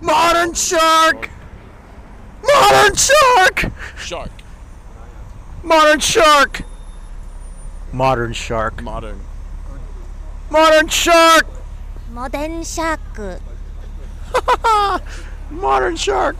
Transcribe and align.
Modern 0.00 0.54
shark! 0.54 1.28
Modern 2.42 2.94
shark! 2.96 3.72
Shark. 3.98 4.30
Modern 5.62 6.00
shark! 6.00 6.62
Modern 7.92 8.32
shark. 8.32 8.82
Modern. 8.82 9.20
Modern 10.50 10.88
shark! 10.88 11.46
Modern 12.12 12.62
shark. 12.64 13.00
Modern 15.50 15.96
shark. 15.96 16.36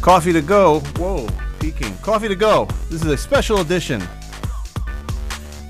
Coffee 0.00 0.32
to 0.32 0.40
go. 0.40 0.80
Whoa, 0.96 1.28
peeking. 1.60 1.94
Coffee 1.98 2.26
to 2.28 2.34
go. 2.34 2.66
This 2.88 3.04
is 3.04 3.06
a 3.06 3.16
special 3.16 3.60
edition. 3.60 4.02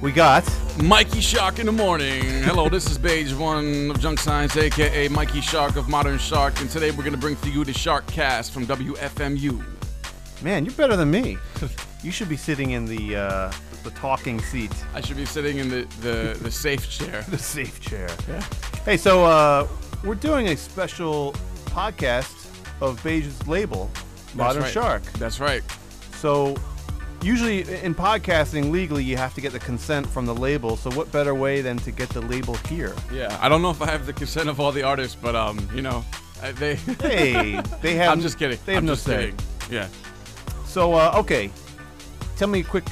We 0.01 0.13
got 0.13 0.49
Mikey 0.83 1.21
Shark 1.21 1.59
in 1.59 1.67
the 1.67 1.73
morning. 1.73 2.23
Hello, 2.45 2.69
this 2.69 2.89
is 2.91 2.97
Beige 2.97 3.35
One 3.35 3.91
of 3.91 4.01
Junk 4.01 4.19
Science, 4.19 4.57
aka 4.57 5.09
Mikey 5.09 5.41
Shark 5.41 5.77
of 5.77 5.89
Modern 5.89 6.17
Shark, 6.17 6.59
and 6.61 6.71
today 6.71 6.91
we're 6.91 7.05
gonna 7.05 7.17
bring 7.17 7.37
to 7.37 7.51
you 7.51 7.65
the 7.65 7.73
Shark 7.75 8.07
Cast 8.07 8.53
from 8.53 8.67
WFMU. 8.67 9.80
Man. 10.43 10.65
You're 10.65 10.75
better 10.75 10.97
than 10.97 11.11
me. 11.11 11.39
You 12.03 12.11
should 12.11 12.31
be 12.31 12.37
sitting 12.39 12.71
in 12.71 12.87
the 12.87 13.15
uh, 13.15 13.53
the 13.83 13.91
talking 13.91 14.41
seat, 14.41 14.73
I 14.95 15.01
should 15.01 15.17
be 15.17 15.25
sitting 15.25 15.59
in 15.59 15.69
the, 15.69 15.83
the, 16.01 16.39
the 16.41 16.51
safe 16.51 16.89
chair. 16.91 17.23
the 17.29 17.39
safe 17.39 17.81
chair. 17.81 18.09
Yeah. 18.29 18.45
Hey, 18.85 18.97
so 18.97 19.25
uh, 19.25 19.67
we're 20.05 20.15
doing 20.15 20.49
a 20.49 20.57
special 20.57 21.33
podcast 21.67 22.49
of 22.81 23.03
Beige's 23.03 23.47
label, 23.47 23.91
Modern 24.35 24.63
right. 24.63 24.73
Shark. 24.73 25.03
That's 25.15 25.41
right. 25.41 25.63
So 26.13 26.57
usually 27.23 27.61
in 27.83 27.95
podcasting 27.95 28.71
legally 28.71 29.05
you 29.05 29.17
have 29.17 29.35
to 29.35 29.41
get 29.41 29.53
the 29.53 29.59
consent 29.59 30.07
from 30.07 30.27
the 30.27 30.35
label. 30.35 30.77
So 30.77 30.91
what 30.93 31.11
better 31.13 31.35
way 31.35 31.61
than 31.61 31.77
to 31.79 31.91
get 31.91 32.09
the 32.11 32.21
label 32.23 32.55
here? 32.69 32.95
Yeah, 33.13 33.37
I 33.41 33.49
don't 33.49 33.63
know 33.63 33.71
if 33.71 33.83
I 33.83 33.91
have 33.91 34.07
the 34.07 34.13
consent 34.13 34.49
of 34.49 34.61
all 34.61 34.73
the 34.73 34.83
artists, 34.83 35.17
but 35.21 35.35
um, 35.35 35.69
you 35.75 35.83
know, 35.83 36.05
they. 36.55 36.77
Hey, 36.77 37.61
they 37.83 37.95
have. 37.97 38.13
I'm 38.13 38.21
just 38.21 38.39
kidding. 38.39 38.59
They 38.65 38.75
have 38.75 38.83
I'm 38.83 38.87
no 38.87 38.93
just 38.93 39.05
say. 39.05 39.33
kidding. 39.33 39.39
Yeah. 39.71 39.89
So 40.71 40.95
uh, 40.95 41.13
okay, 41.17 41.51
tell 42.37 42.47
me 42.47 42.63
quick, 42.63 42.85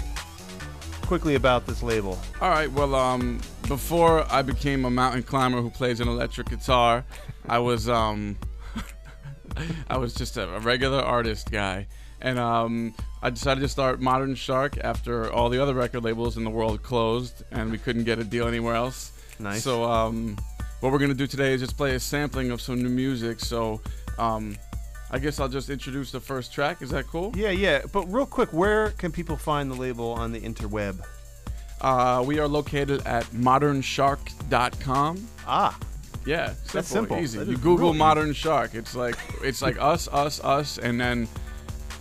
quickly 1.02 1.36
about 1.36 1.64
this 1.64 1.80
label. 1.80 2.18
All 2.40 2.50
right. 2.50 2.68
Well, 2.72 2.96
um, 2.96 3.38
before 3.68 4.26
I 4.32 4.42
became 4.42 4.84
a 4.84 4.90
mountain 4.90 5.22
climber 5.22 5.62
who 5.62 5.70
plays 5.70 6.00
an 6.00 6.08
electric 6.08 6.48
guitar, 6.48 7.04
I 7.48 7.60
was 7.60 7.88
um, 7.88 8.36
I 9.88 9.96
was 9.96 10.12
just 10.12 10.36
a, 10.36 10.56
a 10.56 10.58
regular 10.58 10.98
artist 10.98 11.52
guy, 11.52 11.86
and 12.20 12.36
um, 12.36 12.96
I 13.22 13.30
decided 13.30 13.60
to 13.60 13.68
start 13.68 14.00
Modern 14.00 14.34
Shark 14.34 14.76
after 14.82 15.32
all 15.32 15.48
the 15.48 15.62
other 15.62 15.74
record 15.74 16.02
labels 16.02 16.36
in 16.36 16.42
the 16.42 16.50
world 16.50 16.82
closed, 16.82 17.44
and 17.52 17.70
we 17.70 17.78
couldn't 17.78 18.02
get 18.02 18.18
a 18.18 18.24
deal 18.24 18.48
anywhere 18.48 18.74
else. 18.74 19.12
Nice. 19.38 19.62
So 19.62 19.84
um, 19.84 20.36
what 20.80 20.90
we're 20.90 20.98
gonna 20.98 21.14
do 21.14 21.28
today 21.28 21.52
is 21.52 21.60
just 21.60 21.76
play 21.76 21.94
a 21.94 22.00
sampling 22.00 22.50
of 22.50 22.60
some 22.60 22.82
new 22.82 22.88
music. 22.88 23.38
So 23.38 23.80
um, 24.18 24.56
I 25.10 25.18
guess 25.18 25.40
I'll 25.40 25.48
just 25.48 25.70
introduce 25.70 26.10
the 26.12 26.20
first 26.20 26.52
track. 26.52 26.82
Is 26.82 26.90
that 26.90 27.06
cool? 27.06 27.32
Yeah, 27.34 27.50
yeah. 27.50 27.82
But 27.92 28.04
real 28.12 28.26
quick, 28.26 28.52
where 28.52 28.90
can 28.90 29.10
people 29.10 29.36
find 29.36 29.70
the 29.70 29.74
label 29.74 30.12
on 30.12 30.32
the 30.32 30.40
interweb? 30.40 31.00
Uh, 31.80 32.22
we 32.26 32.38
are 32.38 32.48
located 32.48 33.06
at 33.06 33.24
modernshark.com. 33.26 35.26
Ah, 35.46 35.78
Yeah, 36.26 36.48
simple, 36.48 36.72
That's 36.72 36.88
simple. 36.88 37.16
easy. 37.18 37.38
That 37.38 37.48
you 37.48 37.56
Google 37.56 37.78
real 37.78 37.88
easy. 37.90 37.98
modern 37.98 38.32
shark. 38.34 38.74
It's 38.74 38.94
like 38.94 39.16
it's 39.42 39.62
like 39.62 39.78
us, 39.80 40.08
us, 40.08 40.40
us, 40.44 40.76
and 40.78 41.00
then 41.00 41.26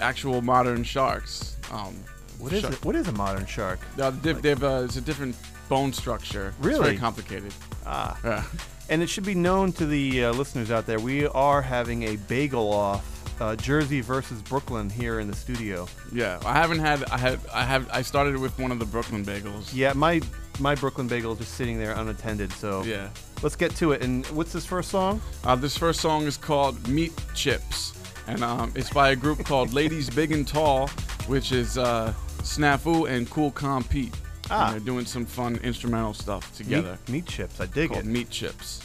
actual 0.01 0.41
modern 0.41 0.83
sharks. 0.83 1.55
Um, 1.71 1.95
what 2.39 2.51
is 2.51 2.61
shark- 2.61 2.73
it? 2.73 2.85
What 2.85 2.95
is 2.95 3.07
a 3.07 3.11
modern 3.13 3.45
shark? 3.45 3.79
Uh, 3.99 4.11
they've, 4.21 4.41
they've, 4.41 4.63
uh, 4.63 4.81
it's 4.85 4.97
a 4.97 5.01
different 5.01 5.35
bone 5.69 5.93
structure. 5.93 6.53
It's 6.57 6.65
Really? 6.65 6.83
very 6.83 6.97
complicated. 6.97 7.53
Ah, 7.85 8.17
Yeah. 8.23 8.43
And 8.89 9.01
it 9.01 9.07
should 9.09 9.25
be 9.25 9.35
known 9.35 9.71
to 9.73 9.85
the 9.85 10.25
uh, 10.25 10.33
listeners 10.33 10.71
out 10.71 10.85
there, 10.85 10.99
we 10.99 11.27
are 11.27 11.61
having 11.61 12.03
a 12.03 12.15
bagel 12.15 12.71
off. 12.73 13.13
Uh, 13.39 13.55
Jersey 13.55 14.01
versus 14.01 14.41
Brooklyn 14.41 14.89
here 14.89 15.19
in 15.19 15.27
the 15.27 15.35
studio. 15.35 15.87
yeah. 16.11 16.39
I 16.43 16.53
haven't 16.53 16.79
had. 16.79 17.03
I 17.03 17.19
had. 17.19 17.39
I 17.53 17.63
have. 17.63 17.87
I 17.93 18.01
started 18.01 18.35
with 18.39 18.57
one 18.57 18.71
of 18.71 18.79
the 18.79 18.85
Brooklyn 18.85 19.23
bagels. 19.23 19.69
Yeah, 19.75 19.93
my 19.93 20.21
my 20.59 20.73
Brooklyn 20.73 21.07
bagel 21.07 21.33
is 21.33 21.37
just 21.37 21.53
sitting 21.53 21.77
there 21.77 21.91
unattended. 21.91 22.51
So 22.53 22.81
Yeah. 22.81 23.09
let's 23.43 23.55
get 23.55 23.75
to 23.75 23.91
it. 23.91 24.01
And 24.01 24.25
what's 24.27 24.53
this 24.53 24.65
first 24.65 24.89
song? 24.89 25.21
Uh, 25.43 25.55
this 25.55 25.77
first 25.77 25.99
song 26.01 26.23
is 26.23 26.35
called 26.35 26.87
Meat 26.87 27.13
Chips, 27.35 27.93
and 28.25 28.43
um, 28.43 28.71
it's 28.73 28.89
by 28.89 29.11
a 29.11 29.15
group 29.15 29.45
called 29.45 29.71
Ladies 29.81 30.09
Big 30.09 30.31
and 30.31 30.47
Tall, 30.47 30.87
which 31.27 31.51
is 31.51 31.77
uh, 31.77 32.11
Snafu 32.41 33.07
and 33.07 33.29
Cool 33.29 33.51
Calm 33.51 33.83
Pete. 33.83 34.15
Ah. 34.49 34.71
they're 34.71 34.79
doing 34.79 35.05
some 35.05 35.25
fun 35.25 35.57
instrumental 35.63 36.13
stuff 36.13 36.55
together. 36.55 36.97
Meat, 37.07 37.11
meat 37.11 37.25
chips. 37.25 37.59
I 37.59 37.65
dig 37.65 37.91
it. 37.91 38.05
Meat 38.05 38.29
chips. 38.29 38.81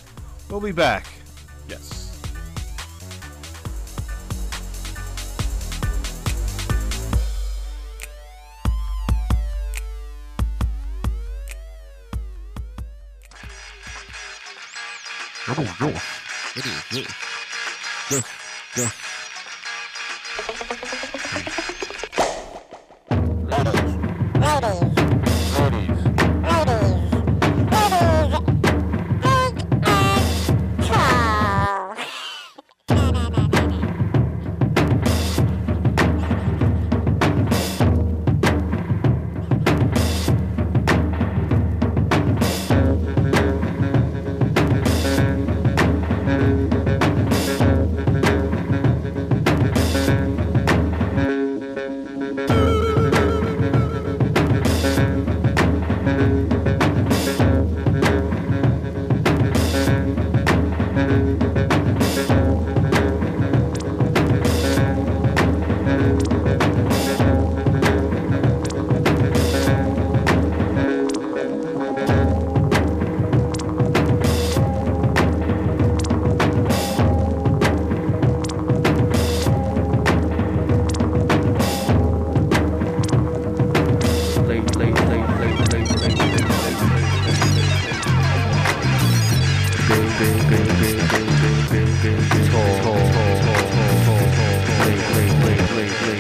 We'll 0.48 0.60
be 0.60 0.72
back. 0.72 1.06
Yes. 1.68 2.08
What 15.46 15.58
is 15.58 15.78
this? 15.78 15.94
What 16.54 16.66
is 16.66 16.88
this? 16.90 17.06
This, 18.10 18.24
this. 18.76 19.21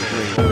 free. 0.00 0.34
free. 0.34 0.51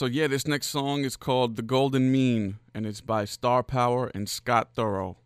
So 0.00 0.06
yeah, 0.06 0.26
this 0.28 0.46
next 0.46 0.68
song 0.68 1.04
is 1.04 1.14
called 1.14 1.56
"The 1.56 1.62
Golden 1.62 2.10
Mean" 2.10 2.58
and 2.72 2.86
it's 2.86 3.02
by 3.02 3.26
Star 3.26 3.62
Power 3.62 4.10
and 4.14 4.30
Scott 4.30 4.70
Thorough. 4.72 5.18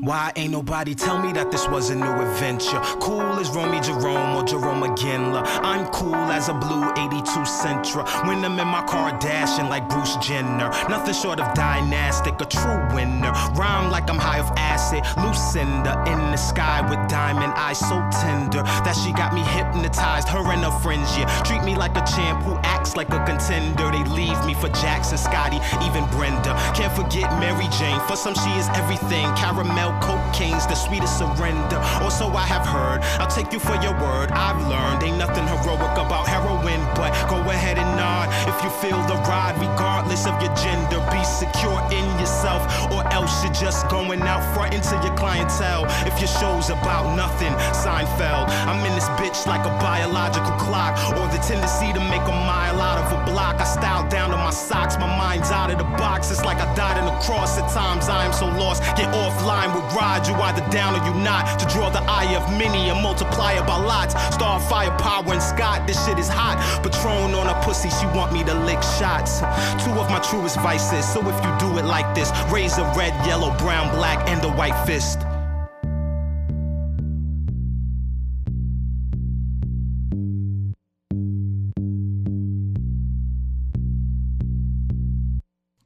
Why 0.00 0.32
ain't 0.36 0.52
nobody 0.52 0.94
tell 0.94 1.18
me 1.20 1.32
that 1.32 1.50
this 1.50 1.66
was 1.66 1.90
a 1.90 1.94
new 1.96 2.04
adventure? 2.04 2.78
Cool 3.00 3.34
as 3.40 3.50
Romy 3.50 3.80
Jerome 3.80 4.36
or 4.36 4.44
Jerome 4.44 4.82
McGinley. 4.82 5.42
I'm 5.62 5.88
cool 5.88 6.14
as 6.14 6.48
a 6.48 6.54
blue 6.54 6.92
82 6.92 7.24
Sentra. 7.42 8.06
When 8.26 8.44
I'm 8.44 8.58
in 8.58 8.68
my 8.68 8.84
car 8.86 9.18
dashing 9.18 9.68
like 9.68 9.88
Bruce 9.88 10.14
Jenner. 10.16 10.70
Nothing 10.88 11.14
short 11.14 11.40
of 11.40 11.52
dynastic, 11.54 12.40
a 12.40 12.44
true 12.44 12.86
winner. 12.94 13.32
Rhyme 13.58 13.90
like 13.90 14.08
I'm 14.08 14.18
high 14.18 14.38
of 14.38 14.46
acid. 14.56 15.02
Lucinda 15.18 15.98
in 16.06 16.18
the 16.30 16.36
sky 16.36 16.80
with 16.88 17.08
diamond 17.08 17.52
eyes 17.56 17.80
so 17.80 17.98
tender 18.22 18.62
that 18.62 18.94
she 18.94 19.12
got 19.12 19.34
me 19.34 19.42
hypnotized. 19.42 20.28
Her 20.28 20.46
and 20.52 20.62
her 20.62 20.78
friends, 20.78 21.10
yeah. 21.18 21.26
Treat 21.42 21.64
me 21.64 21.74
like 21.74 21.96
a 21.96 22.06
champ 22.06 22.44
who 22.44 22.54
acts 22.62 22.94
like 22.94 23.10
a 23.10 23.24
contender. 23.24 23.90
They 23.90 24.04
leave 24.14 24.38
me 24.46 24.54
for 24.54 24.68
Jackson, 24.78 25.18
Scotty, 25.18 25.58
even 25.82 26.06
Brenda. 26.14 26.54
Can't 26.78 26.94
forget 26.94 27.26
Mary 27.40 27.66
Jane. 27.78 27.98
For 28.06 28.14
some, 28.14 28.34
she 28.34 28.50
is 28.54 28.68
everything. 28.78 29.26
Caramel 29.34 29.87
cocaine's 30.00 30.66
the 30.66 30.74
sweetest 30.74 31.18
surrender. 31.18 31.78
Or 32.02 32.10
so 32.10 32.28
I 32.32 32.46
have 32.46 32.66
heard. 32.66 33.00
I'll 33.20 33.30
take 33.30 33.52
you 33.52 33.58
for 33.58 33.76
your 33.82 33.94
word. 34.00 34.30
I've 34.32 34.60
learned 34.68 35.02
ain't 35.02 35.18
nothing 35.18 35.46
heroic 35.46 35.96
about 35.98 36.26
heroin, 36.28 36.80
but 36.94 37.12
go 37.28 37.38
ahead 37.50 37.78
and 37.78 37.90
nod 37.96 38.28
if 38.48 38.56
you 38.62 38.70
feel 38.82 39.00
the 39.06 39.16
ride, 39.28 39.56
regardless 39.58 40.26
of 40.26 40.40
your 40.42 40.54
gender. 40.54 40.98
Be 41.10 41.22
secure 41.24 41.80
in 41.90 42.06
yourself, 42.20 42.62
or 42.92 43.06
else 43.12 43.32
you're 43.42 43.52
just 43.52 43.88
going 43.88 44.22
out 44.22 44.42
front 44.54 44.74
into 44.74 44.94
your 45.04 45.14
clientele. 45.16 45.86
If 46.06 46.18
your 46.18 46.28
show's 46.28 46.70
about 46.70 47.16
nothing, 47.16 47.52
Seinfeld. 47.72 48.48
I'm 48.68 48.84
in 48.84 48.94
this 48.94 49.08
bitch 49.20 49.46
like 49.46 49.64
a 49.64 49.74
biological 49.80 50.52
clock, 50.58 50.98
or 51.16 51.26
the 51.28 51.40
tendency 51.42 51.92
to 51.92 52.00
make 52.08 52.22
a 52.22 52.36
mile 52.46 52.80
out 52.80 52.98
of 52.98 53.08
a 53.12 53.20
block. 53.30 53.60
I 53.60 53.64
style 53.64 54.08
down 54.08 54.30
to 54.30 54.36
my 54.36 54.50
socks, 54.50 54.96
my 54.98 55.06
mind's 55.06 55.50
out 55.50 55.70
of 55.70 55.78
the 55.78 55.88
box. 55.96 56.30
It's 56.30 56.44
like 56.44 56.58
I 56.58 56.68
died 56.74 56.98
in 56.98 57.04
a 57.04 57.16
cross. 57.22 57.58
At 57.58 57.70
times 57.72 58.08
I 58.08 58.24
am 58.24 58.32
so 58.32 58.46
lost. 58.46 58.82
Get 58.96 59.08
offline 59.14 59.72
ride, 59.96 60.26
you 60.26 60.34
either 60.34 60.66
down 60.70 60.94
or 60.94 61.04
you 61.06 61.14
not. 61.22 61.58
To 61.60 61.66
draw 61.66 61.90
the 61.90 62.02
eye 62.02 62.34
of 62.36 62.48
many 62.58 62.90
and 62.90 63.02
multiply 63.02 63.52
it 63.52 63.66
by 63.66 63.76
lots. 63.76 64.14
Starfire, 64.14 64.96
power, 64.98 65.32
and 65.32 65.42
Scott, 65.42 65.86
this 65.86 65.98
shit 66.06 66.18
is 66.18 66.28
hot. 66.28 66.56
Patron 66.82 67.34
on 67.34 67.46
a 67.46 67.60
pussy, 67.62 67.90
she 67.90 68.06
want 68.06 68.32
me 68.32 68.44
to 68.44 68.54
lick 68.54 68.82
shots. 68.98 69.40
Two 69.84 69.92
of 69.92 70.10
my 70.10 70.20
truest 70.20 70.56
vices, 70.60 71.06
so 71.06 71.20
if 71.20 71.36
you 71.44 71.50
do 71.58 71.78
it 71.78 71.84
like 71.84 72.14
this, 72.14 72.30
raise 72.50 72.78
a 72.78 72.84
red, 72.96 73.14
yellow, 73.26 73.56
brown, 73.58 73.94
black, 73.94 74.28
and 74.28 74.44
a 74.44 74.48
white 74.48 74.78
fist. 74.86 75.20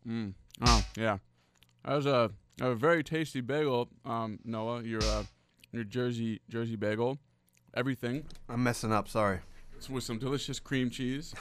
Mm. 0.06 0.34
Oh 0.66 0.84
yeah, 0.96 1.18
that 1.84 1.94
was 1.96 2.06
a, 2.06 2.30
a 2.60 2.74
very 2.74 3.02
tasty 3.02 3.40
bagel, 3.40 3.88
um, 4.04 4.38
Noah. 4.44 4.82
Your 4.82 5.02
uh, 5.02 5.24
your 5.72 5.84
Jersey 5.84 6.40
Jersey 6.48 6.76
bagel, 6.76 7.18
everything 7.74 8.24
I'm 8.48 8.62
messing 8.62 8.92
up. 8.92 9.08
Sorry. 9.08 9.40
It's 9.76 9.90
with 9.90 10.04
some 10.04 10.18
delicious 10.18 10.60
cream 10.60 10.90
cheese, 10.90 11.34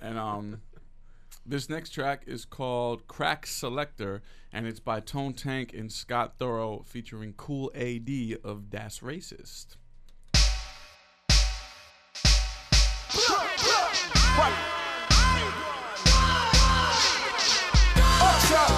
and 0.00 0.18
um, 0.18 0.60
this 1.44 1.68
next 1.68 1.90
track 1.90 2.22
is 2.26 2.44
called 2.44 3.08
Crack 3.08 3.46
Selector, 3.46 4.22
and 4.52 4.66
it's 4.66 4.80
by 4.80 5.00
Tone 5.00 5.32
Tank 5.32 5.72
and 5.74 5.90
Scott 5.90 6.34
Thorough, 6.38 6.84
featuring 6.86 7.32
Kool 7.32 7.72
AD 7.74 8.38
of 8.44 8.70
Das 8.70 9.00
Racist. 9.00 9.76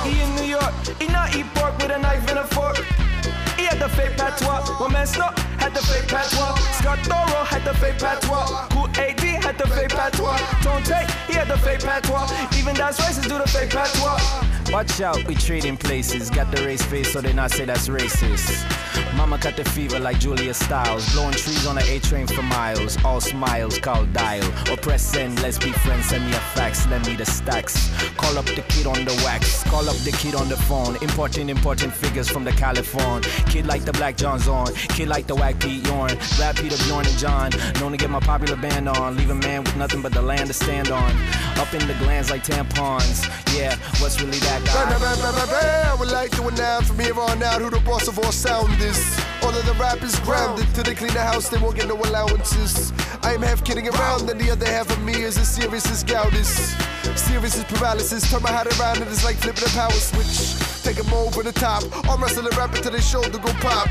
He 0.04 0.20
in 0.20 0.34
New 0.36 0.44
York. 0.44 0.74
He 1.00 1.06
not 1.08 1.34
eat 1.34 1.46
pork 1.54 1.76
with 1.78 1.90
a 1.90 1.98
knife 1.98 2.28
and 2.28 2.38
a 2.38 2.46
fork. 2.46 2.76
He 3.56 3.64
had 3.64 3.78
the 3.78 3.88
fake 3.88 4.16
patois. 4.16 4.78
My 4.78 4.88
man 4.88 5.06
Snuck 5.06 5.38
had 5.58 5.72
the 5.74 5.80
fake 5.80 6.08
patois. 6.08 6.54
Scott 6.78 6.98
Thorough 7.08 7.44
had 7.44 7.64
the 7.64 7.74
fake 7.74 7.98
patois. 7.98 8.68
Kool 8.68 8.88
AD 8.98 9.20
had 9.20 9.56
the 9.56 9.66
fake 9.66 9.90
patois. 9.90 10.38
Tone 10.62 10.82
Tate, 10.82 11.10
he 11.26 11.34
had 11.34 11.48
the 11.48 11.58
fake 11.58 11.80
patois. 11.80 12.28
Even 12.58 12.74
that's 12.74 13.00
racist 13.00 13.28
do 13.28 13.38
the 13.38 13.48
fake 13.48 13.70
patois. 13.70 14.43
Watch 14.74 15.00
out, 15.00 15.24
we 15.28 15.36
trading 15.36 15.76
places. 15.76 16.30
Got 16.30 16.50
the 16.50 16.66
race 16.66 16.82
face, 16.82 17.12
so 17.12 17.20
they 17.20 17.32
not 17.32 17.52
say 17.52 17.64
that's 17.64 17.86
racist. 17.86 18.66
Mama 19.16 19.38
got 19.38 19.56
the 19.56 19.64
fever 19.64 20.00
like 20.00 20.18
Julia 20.18 20.52
Stiles. 20.52 21.08
Blowing 21.12 21.32
trees 21.34 21.64
on 21.64 21.76
the 21.76 21.88
A 21.88 22.00
train 22.00 22.26
for 22.26 22.42
miles. 22.42 22.98
All 23.04 23.20
smiles, 23.20 23.78
call 23.78 24.04
dial. 24.06 24.44
Or 24.68 24.76
press 24.76 25.04
send, 25.04 25.40
let's 25.42 25.58
be 25.58 25.70
friends. 25.70 26.06
Send 26.06 26.26
me 26.26 26.32
a 26.32 26.40
fax, 26.56 26.88
lend 26.88 27.06
me 27.06 27.14
the 27.14 27.24
stacks. 27.24 27.88
Call 28.16 28.36
up 28.36 28.46
the 28.46 28.64
kid 28.68 28.88
on 28.88 29.04
the 29.04 29.14
wax. 29.24 29.62
Call 29.62 29.88
up 29.88 29.96
the 29.98 30.10
kid 30.10 30.34
on 30.34 30.48
the 30.48 30.56
phone. 30.56 30.96
Importing, 30.96 31.50
important 31.50 31.92
figures 31.92 32.28
from 32.28 32.42
the 32.42 32.52
California. 32.52 33.28
Kid 33.46 33.66
like 33.66 33.84
the 33.84 33.92
Black 33.92 34.16
John's 34.16 34.48
on. 34.48 34.74
Kid 34.96 35.06
like 35.06 35.28
the 35.28 35.36
Wack 35.36 35.60
Pete 35.60 35.86
Yorn. 35.86 36.18
Rap 36.40 36.56
Peter 36.56 36.76
Bjorn 36.84 37.06
and 37.06 37.18
John. 37.18 37.50
Known 37.78 37.92
to 37.92 37.96
get 37.96 38.10
my 38.10 38.18
popular 38.18 38.56
band 38.56 38.88
on. 38.88 39.16
Leave 39.16 39.30
a 39.30 39.36
man 39.36 39.62
with 39.62 39.76
nothing 39.76 40.02
but 40.02 40.12
the 40.12 40.22
land 40.22 40.48
to 40.48 40.52
stand 40.52 40.90
on. 40.90 41.12
Up 41.58 41.72
in 41.72 41.86
the 41.86 41.94
glands 42.00 42.28
like 42.28 42.42
tampons. 42.42 43.22
Yeah, 43.56 43.76
what's 44.00 44.20
really 44.20 44.40
that 44.40 44.63
I 44.68 45.96
would 45.98 46.10
like 46.10 46.30
to 46.32 46.46
announce 46.48 46.88
from 46.88 46.98
here 46.98 47.18
on 47.18 47.42
out 47.42 47.60
who 47.60 47.70
the 47.70 47.80
boss 47.80 48.08
of 48.08 48.18
all 48.18 48.32
sound 48.32 48.80
is. 48.80 48.98
All 49.42 49.50
of 49.50 49.64
the 49.66 49.74
rappers 49.74 50.18
grounded 50.20 50.66
till 50.74 50.84
they 50.84 50.94
clean 50.94 51.12
the 51.12 51.20
house, 51.20 51.48
they 51.48 51.58
won't 51.58 51.76
get 51.76 51.88
no 51.88 51.96
allowances. 51.96 52.92
I 53.22 53.34
am 53.34 53.42
half 53.42 53.64
kidding 53.64 53.88
around, 53.88 54.28
and 54.30 54.40
the 54.40 54.50
other 54.50 54.66
half 54.66 54.90
of 54.90 55.02
me 55.02 55.14
is 55.14 55.38
as 55.38 55.48
serious 55.48 55.90
as 55.90 56.02
gout 56.04 56.34
is. 56.34 56.74
Serious 57.16 57.56
as 57.56 57.64
paralysis, 57.64 58.30
turn 58.30 58.42
my 58.42 58.50
head 58.50 58.66
around 58.78 58.98
and 58.98 59.08
it's 59.10 59.24
like 59.24 59.36
flipping 59.36 59.64
a 59.64 59.68
power 59.68 59.90
switch. 59.92 60.82
Take 60.82 60.98
'em 60.98 61.12
over 61.12 61.42
the 61.42 61.52
top, 61.52 61.82
arm 62.08 62.22
wrestle 62.22 62.46
a 62.46 62.50
rapper 62.50 62.78
till 62.78 62.92
they 62.92 63.00
shoulder 63.00 63.38
go 63.38 63.52
pop. 63.60 63.88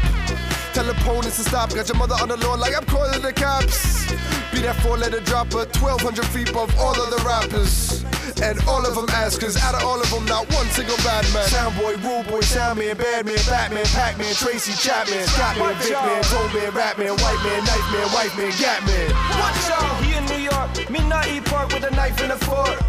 Tell 0.73 0.89
opponents 0.89 1.37
to 1.37 1.43
stop, 1.43 1.69
got 1.69 1.87
your 1.87 1.97
mother 1.97 2.15
on 2.17 2.29
the 2.29 2.37
lawn 2.37 2.59
like 2.59 2.75
I'm 2.75 2.83
calling 2.85 3.21
the 3.21 3.31
cops. 3.31 4.09
Be 4.49 4.65
that 4.65 4.73
four 4.81 4.97
letter 4.97 5.21
dropper, 5.21 5.69
1200 5.77 6.25
feet 6.33 6.49
above 6.49 6.73
all 6.81 6.97
of 6.97 7.13
the 7.13 7.21
rappers. 7.21 8.01
And 8.41 8.57
all 8.65 8.81
of 8.81 8.97
them 8.97 9.05
askers, 9.13 9.55
out 9.61 9.77
of 9.77 9.85
all 9.85 10.01
of 10.01 10.09
them, 10.09 10.25
not 10.25 10.49
one 10.49 10.65
single 10.73 10.97
bad 11.05 11.29
man. 11.29 11.45
Soundboy, 11.45 12.01
rule 12.01 12.25
boy, 12.25 12.41
soundman, 12.41 12.97
badman, 12.97 13.37
Batman, 13.45 13.85
Pac-Man, 13.93 14.33
Tracy 14.33 14.73
Chapman, 14.73 15.21
Scottman, 15.29 15.77
Big 15.77 15.93
Man, 15.93 16.23
Toe 16.25 16.49
Man, 16.49 16.71
Rap 16.73 16.97
Man, 16.97 17.13
White 17.21 17.41
Man, 17.45 17.61
Knife 17.69 17.87
Man, 17.93 18.07
White 18.09 18.33
Man, 18.33 18.49
Gat 18.57 18.81
Man. 18.89 19.13
Watch 19.37 19.69
out, 19.77 20.01
he 20.01 20.17
in 20.17 20.25
New 20.25 20.41
York. 20.41 20.89
Me 20.89 21.05
not 21.05 21.29
eat 21.29 21.45
pork 21.45 21.69
with 21.69 21.85
a 21.85 21.93
knife 21.93 22.17
and 22.17 22.33
a 22.33 22.39
fork. 22.49 22.81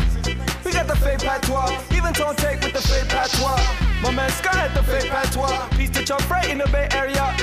We 0.64 0.72
got 0.72 0.88
the 0.88 0.96
fake 0.96 1.20
patois, 1.20 1.76
even 1.92 2.16
Tone 2.16 2.34
Take 2.36 2.64
with 2.64 2.72
the 2.72 2.80
fake 2.80 3.12
patois. 3.12 3.60
My 4.00 4.10
man 4.10 4.32
Scott 4.32 4.56
had 4.56 4.72
the 4.72 4.82
fake 4.88 5.12
patois. 5.12 5.68
Piece 5.76 5.90
to 5.90 6.02
chop 6.02 6.24
right 6.30 6.48
in 6.48 6.56
the 6.56 6.68
Bay 6.72 6.88
Area. 6.92 7.36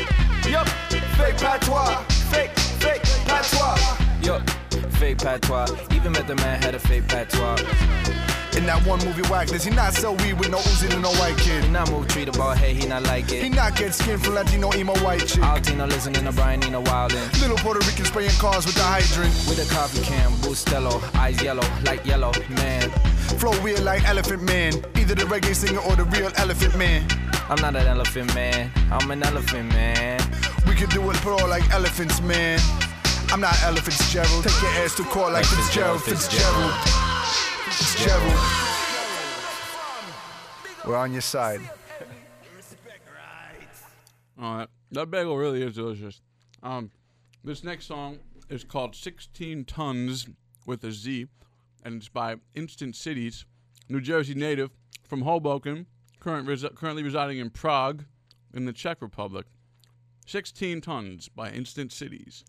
Yup, 0.51 0.67
fake 1.15 1.37
patois, 1.37 1.95
fake, 2.29 2.51
fake 2.83 3.01
patois. 3.25 3.97
Yup, 4.21 4.49
fake 4.99 5.17
patois. 5.17 5.65
Even 5.95 6.11
met 6.11 6.27
the 6.27 6.35
man 6.35 6.61
had 6.61 6.75
a 6.75 6.79
fake 6.79 7.07
patois. 7.07 7.55
In 8.57 8.65
that 8.65 8.85
one 8.85 8.99
movie, 9.05 9.21
Wagner's, 9.29 9.63
he 9.63 9.69
not 9.71 9.93
sell 9.93 10.13
weed 10.17 10.33
with 10.33 10.49
no 10.49 10.57
Uzi 10.57 10.91
and 10.91 11.01
no 11.03 11.11
white 11.13 11.37
kid. 11.37 11.63
He 11.63 11.69
not 11.69 11.89
move 11.89 12.09
treat 12.09 12.27
about 12.27 12.57
hey, 12.57 12.73
he 12.73 12.85
not 12.85 13.03
like 13.03 13.31
it. 13.31 13.41
He 13.43 13.47
not 13.47 13.77
get 13.77 13.93
skin 13.93 14.19
from 14.19 14.33
Latino 14.33 14.73
emo 14.73 14.93
white 14.97 15.25
chick. 15.25 15.41
Altino 15.41 15.87
listening 15.87 16.25
to 16.25 16.33
Brian 16.33 16.61
Eno 16.65 16.83
Wildin'. 16.83 17.31
Little 17.39 17.55
Puerto 17.55 17.79
Rican 17.87 18.03
spraying 18.03 18.31
cars 18.31 18.65
with 18.65 18.75
the 18.75 18.83
hydrant. 18.83 19.33
With 19.47 19.65
a 19.65 19.73
coffee 19.73 20.03
can, 20.03 20.31
Bustelo, 20.43 21.01
eyes 21.15 21.41
yellow, 21.41 21.65
like 21.85 22.05
yellow, 22.05 22.33
man. 22.49 22.89
Flow 23.39 23.57
weird 23.63 23.83
like 23.85 24.03
Elephant 24.03 24.43
Man. 24.43 24.73
Either 24.97 25.15
the 25.15 25.23
reggae 25.23 25.55
singer 25.55 25.79
or 25.79 25.95
the 25.95 26.03
real 26.03 26.29
Elephant 26.35 26.75
Man. 26.77 27.07
I'm 27.51 27.59
not 27.61 27.75
an 27.75 27.85
elephant 27.85 28.33
man, 28.33 28.71
I'm 28.89 29.11
an 29.11 29.23
elephant 29.23 29.67
man. 29.73 30.21
We 30.65 30.73
can 30.73 30.87
do 30.87 31.09
it 31.09 31.17
pro 31.17 31.35
like 31.35 31.69
elephants, 31.71 32.21
man. 32.21 32.59
I'm 33.29 33.41
not 33.41 33.61
Elephant 33.63 33.95
Gerald. 34.09 34.43
Take 34.45 34.61
your 34.61 34.71
ass 34.71 34.95
to 34.95 35.03
court 35.03 35.33
like 35.33 35.45
Fitzgerald. 35.45 36.01
Fitzgerald. 36.01 36.73
Fitzgerald. 36.73 38.33
Fitzgerald. 38.33 38.33
We're 40.85 40.95
on 40.95 41.11
your 41.11 41.21
side. 41.21 41.59
All 44.41 44.55
right. 44.55 44.59
that, 44.59 44.69
that 44.91 45.11
bagel 45.11 45.37
really 45.37 45.61
is 45.61 45.75
delicious. 45.75 46.21
Um, 46.63 46.89
this 47.43 47.65
next 47.65 47.85
song 47.85 48.19
is 48.49 48.63
called 48.63 48.95
16 48.95 49.65
Tons 49.65 50.27
with 50.65 50.85
a 50.85 50.91
Z, 50.91 51.27
and 51.83 51.95
it's 51.97 52.07
by 52.07 52.35
Instant 52.55 52.95
Cities, 52.95 53.45
New 53.89 53.99
Jersey 53.99 54.35
native 54.35 54.71
from 55.03 55.23
Hoboken, 55.23 55.85
current 56.21 56.47
resi- 56.47 56.73
currently 56.75 57.03
residing 57.03 57.39
in 57.39 57.49
Prague 57.49 58.05
in 58.53 58.63
the 58.65 58.71
Czech 58.71 59.01
Republic. 59.01 59.47
16 60.25 60.79
tons 60.79 61.27
by 61.27 61.51
Instant 61.51 61.91
Cities. 61.91 62.45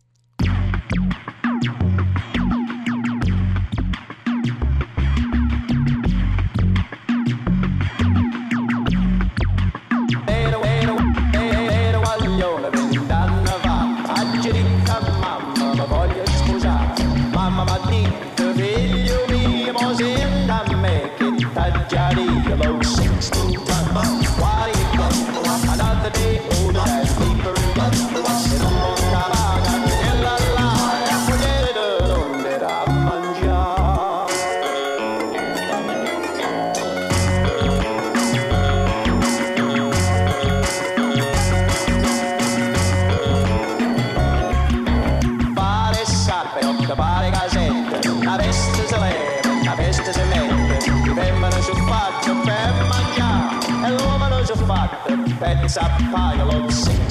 up, 55.78 55.90
pile 56.12 56.50
of 56.50 57.01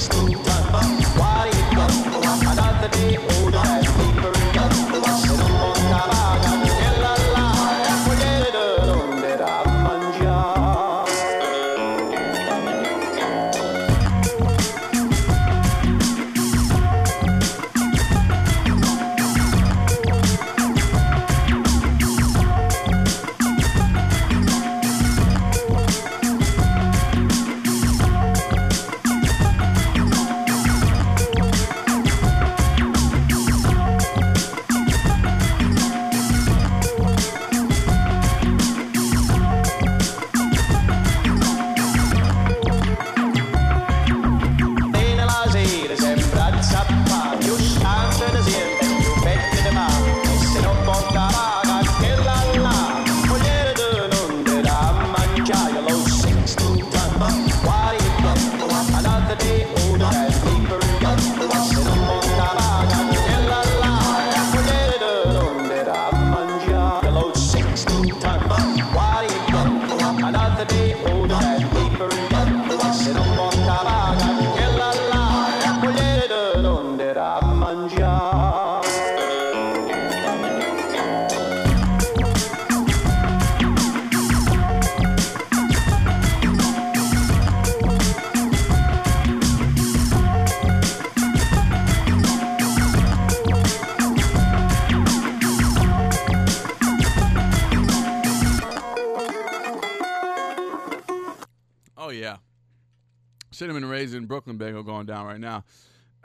cinnamon 103.62 103.84
raisin 103.84 104.26
Brooklyn 104.26 104.56
bagel 104.56 104.82
going 104.82 105.06
down 105.06 105.24
right 105.24 105.38
now. 105.38 105.62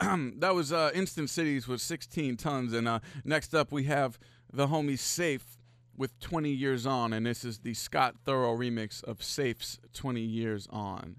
that 0.38 0.56
was 0.56 0.72
uh, 0.72 0.90
Instant 0.92 1.30
Cities 1.30 1.68
with 1.68 1.80
16 1.80 2.36
tons. 2.36 2.72
And 2.72 2.88
uh, 2.88 2.98
next 3.24 3.54
up, 3.54 3.70
we 3.70 3.84
have 3.84 4.18
the 4.52 4.66
homie 4.66 4.98
Safe 4.98 5.56
with 5.96 6.18
20 6.18 6.50
Years 6.50 6.84
On. 6.84 7.12
And 7.12 7.24
this 7.24 7.44
is 7.44 7.60
the 7.60 7.74
Scott 7.74 8.16
Thorough 8.24 8.56
remix 8.56 9.04
of 9.04 9.22
Safe's 9.22 9.78
20 9.94 10.20
Years 10.20 10.66
On. 10.70 11.14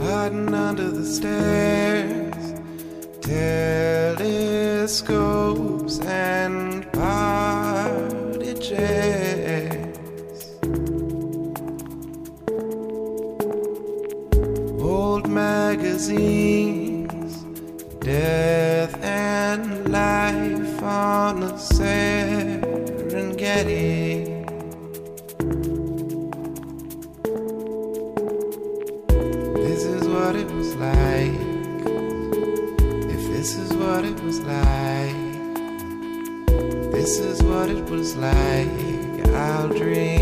Hiding 0.00 0.54
under 0.54 0.90
the 0.90 1.04
stairs, 1.04 2.54
telescopes 3.20 4.24
and 6.00 6.63
was 37.94 38.16
like, 38.16 39.28
I'll 39.34 39.68
dream. 39.68 40.13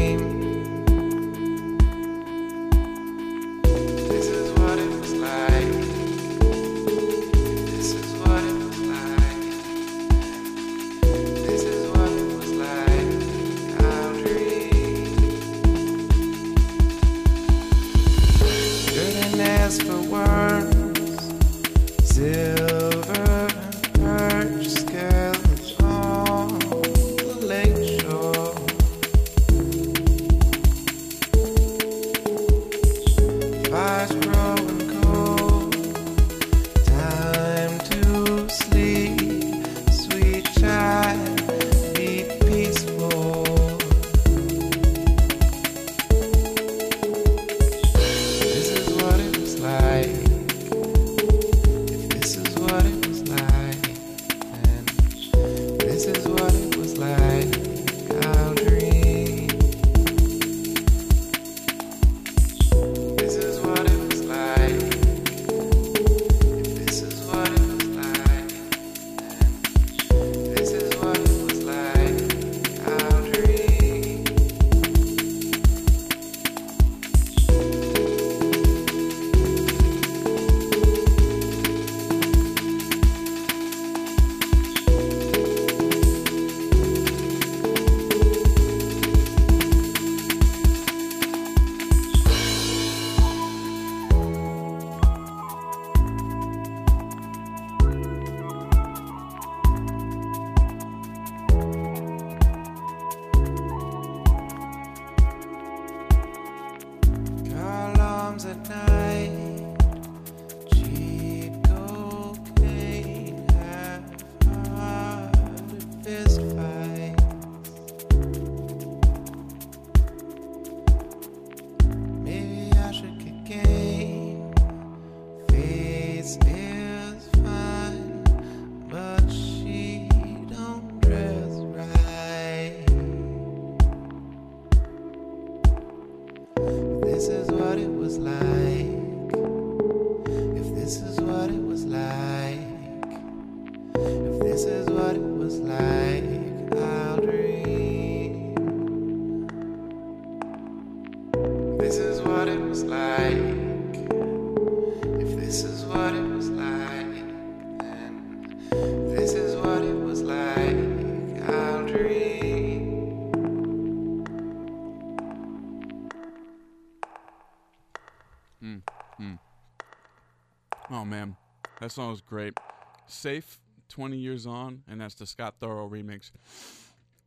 That 171.92 172.00
song 172.00 172.10
was 172.10 172.22
great. 172.22 172.58
Safe, 173.06 173.60
20 173.90 174.16
years 174.16 174.46
on, 174.46 174.82
and 174.88 175.00
that's 175.00 175.14
the 175.14 175.26
Scott 175.26 175.56
Thorough 175.60 175.88
remix. 175.88 176.30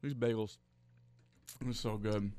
These 0.01 0.15
bagels, 0.15 0.58
it 1.62 1.67
was 1.67 1.80
so 1.80 1.97
good. 1.97 2.32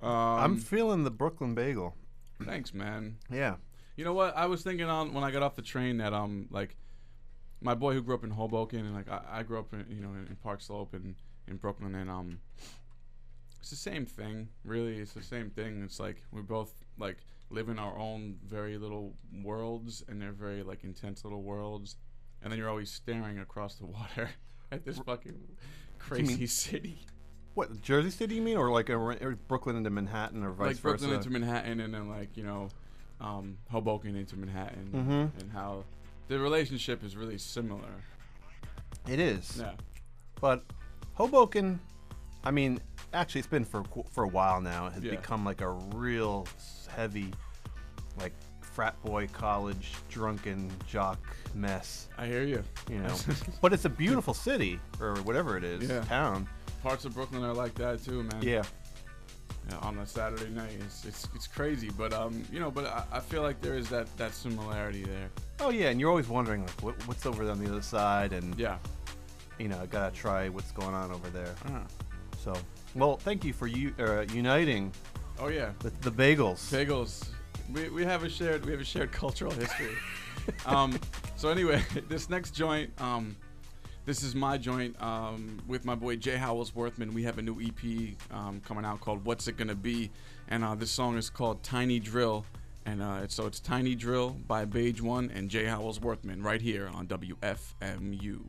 Um, 0.00 0.10
I'm 0.10 0.56
feeling 0.56 1.04
the 1.04 1.10
Brooklyn 1.10 1.54
bagel. 1.54 1.94
thanks, 2.42 2.72
man. 2.72 3.16
Yeah. 3.30 3.56
You 3.96 4.04
know 4.04 4.14
what? 4.14 4.34
I 4.34 4.46
was 4.46 4.62
thinking 4.62 4.88
on 4.88 5.12
when 5.12 5.24
I 5.24 5.30
got 5.30 5.42
off 5.42 5.56
the 5.56 5.62
train 5.62 5.98
that 5.98 6.14
um 6.14 6.46
like 6.50 6.76
my 7.60 7.74
boy 7.74 7.92
who 7.92 8.00
grew 8.00 8.14
up 8.14 8.24
in 8.24 8.30
Hoboken 8.30 8.86
and 8.86 8.94
like 8.94 9.10
I, 9.10 9.20
I 9.30 9.42
grew 9.42 9.58
up 9.58 9.72
in 9.74 9.84
you 9.90 10.00
know 10.00 10.10
in, 10.10 10.36
Park 10.42 10.62
Slope 10.62 10.94
and 10.94 11.16
in 11.48 11.56
Brooklyn 11.56 11.96
and 11.96 12.08
um 12.08 12.38
it's 13.58 13.70
the 13.70 13.76
same 13.76 14.06
thing 14.06 14.48
really 14.64 14.98
it's 14.98 15.14
the 15.14 15.22
same 15.22 15.50
thing 15.50 15.82
it's 15.82 15.98
like 15.98 16.22
we're 16.30 16.42
both 16.42 16.72
like 16.96 17.16
live 17.50 17.68
in 17.68 17.78
our 17.78 17.96
own 17.98 18.36
very 18.46 18.76
little 18.78 19.14
worlds 19.42 20.04
and 20.08 20.20
they're 20.20 20.32
very 20.32 20.62
like 20.62 20.84
intense 20.84 21.24
little 21.24 21.42
worlds 21.42 21.96
and 22.42 22.52
then 22.52 22.58
you're 22.58 22.68
always 22.68 22.90
staring 22.90 23.38
across 23.38 23.76
the 23.76 23.86
water 23.86 24.28
at 24.72 24.84
this 24.84 24.98
fucking 24.98 25.38
crazy 25.98 26.46
city 26.46 27.06
What 27.54 27.80
Jersey 27.82 28.10
City 28.10 28.36
you 28.36 28.42
mean, 28.42 28.56
or 28.56 28.70
like 28.70 28.88
a, 28.90 28.94
or 28.94 29.34
Brooklyn 29.48 29.76
into 29.76 29.90
Manhattan, 29.90 30.44
or 30.44 30.52
vice 30.52 30.66
like 30.76 30.82
Brooklyn 30.82 31.10
versa? 31.10 31.28
into 31.28 31.30
Manhattan, 31.30 31.80
and 31.80 31.92
then 31.92 32.08
like 32.08 32.36
you 32.36 32.44
know, 32.44 32.68
um, 33.20 33.56
Hoboken 33.70 34.14
into 34.14 34.36
Manhattan, 34.36 34.90
Mhm. 34.94 35.40
and 35.42 35.50
how 35.50 35.82
the 36.28 36.38
relationship 36.38 37.02
is 37.02 37.16
really 37.16 37.36
similar. 37.38 38.04
it 39.08 39.18
is. 39.18 39.56
Yeah, 39.58 39.72
But 40.40 40.62
Hoboken, 41.14 41.80
I 42.44 42.52
mean, 42.52 42.80
actually, 43.12 43.40
it's 43.40 43.48
been 43.48 43.64
for 43.64 43.82
for 44.10 44.24
a 44.24 44.28
while 44.28 44.60
now. 44.60 44.86
It 44.86 44.92
has 44.94 45.02
Yeah. 45.04 45.10
become 45.12 45.44
like 45.44 45.60
a 45.60 45.70
real 45.70 46.46
heavy, 46.88 47.32
like 48.20 48.32
frat 48.60 49.00
boy, 49.02 49.26
college, 49.32 49.92
drunken 50.08 50.70
jock 50.86 51.18
mess. 51.54 52.08
I 52.16 52.26
hear 52.26 52.44
you. 52.44 52.62
You 52.90 52.98
know, 53.00 53.14
but 53.62 53.72
it's 53.72 53.84
a 53.84 53.90
beautiful 53.90 54.34
city 54.34 54.78
or 55.00 55.16
whatever 55.22 55.56
it 55.56 55.64
is, 55.64 55.88
Yeah. 55.88 56.02
town. 56.02 56.48
Parts 56.82 57.04
of 57.04 57.14
Brooklyn 57.14 57.42
are 57.44 57.54
like 57.54 57.74
that 57.76 58.04
too, 58.04 58.22
man. 58.22 58.42
Yeah. 58.42 58.62
Yeah, 59.68 59.76
on 59.78 59.98
a 59.98 60.06
Saturday 60.06 60.48
night, 60.48 60.72
it's, 60.80 61.04
it's 61.04 61.28
it's 61.34 61.46
crazy, 61.46 61.90
but 61.98 62.14
um, 62.14 62.42
you 62.50 62.58
know, 62.58 62.70
but 62.70 62.86
I, 62.86 63.04
I 63.18 63.20
feel 63.20 63.42
like 63.42 63.60
there 63.60 63.74
is 63.74 63.88
that 63.90 64.06
that 64.16 64.32
similarity 64.32 65.02
there. 65.04 65.28
Oh 65.60 65.68
yeah, 65.70 65.88
and 65.90 66.00
you're 66.00 66.08
always 66.08 66.28
wondering 66.28 66.62
like 66.62 66.80
what, 66.82 66.94
what's 67.06 67.26
over 67.26 67.50
on 67.50 67.62
the 67.62 67.68
other 67.70 67.82
side, 67.82 68.32
and 68.32 68.58
Yeah. 68.58 68.78
you 69.58 69.68
know, 69.68 69.86
gotta 69.90 70.14
try 70.14 70.48
what's 70.48 70.72
going 70.72 70.94
on 70.94 71.10
over 71.12 71.28
there. 71.28 71.54
Uh-huh. 71.66 71.80
So, 72.42 72.54
well, 72.94 73.16
thank 73.16 73.44
you 73.44 73.52
for 73.52 73.66
you 73.66 73.94
uh, 73.98 74.24
uniting 74.32 74.92
Oh 75.40 75.48
yeah. 75.48 75.70
the, 75.80 75.90
the 76.00 76.10
bagels. 76.10 76.58
Bagels. 76.72 77.26
We, 77.72 77.88
we 77.90 78.04
have 78.04 78.24
a 78.24 78.28
shared 78.28 78.64
we 78.64 78.72
have 78.72 78.80
a 78.80 78.84
shared 78.84 79.12
cultural 79.24 79.52
history. 79.52 79.94
um, 80.66 80.98
so 81.36 81.48
anyway, 81.48 81.82
this 82.08 82.28
next 82.28 82.52
joint, 82.52 82.90
um, 83.00 83.36
this 84.04 84.22
is 84.22 84.34
my 84.34 84.58
joint 84.58 85.00
um, 85.02 85.60
with 85.66 85.84
my 85.84 85.94
boy 85.94 86.16
Jay 86.16 86.36
Howells 86.36 86.72
Worthman. 86.72 87.12
We 87.12 87.22
have 87.24 87.38
a 87.38 87.42
new 87.42 87.60
EP 87.60 88.16
um, 88.32 88.60
coming 88.60 88.84
out 88.84 89.00
called 89.00 89.24
"What's 89.24 89.46
It 89.48 89.56
Gonna 89.56 89.74
Be," 89.74 90.10
and 90.48 90.64
uh, 90.64 90.74
this 90.74 90.90
song 90.90 91.16
is 91.16 91.30
called 91.30 91.62
"Tiny 91.62 92.00
Drill." 92.00 92.44
And 92.86 93.02
uh, 93.02 93.28
so 93.28 93.46
it's 93.46 93.60
Tiny 93.60 93.94
Drill 93.94 94.30
by 94.30 94.64
Beige 94.64 95.02
One 95.02 95.30
and 95.34 95.50
Jay 95.50 95.66
Howells 95.66 96.00
Worthman 96.00 96.42
right 96.42 96.60
here 96.60 96.88
on 96.94 97.06
WFMU. 97.06 98.40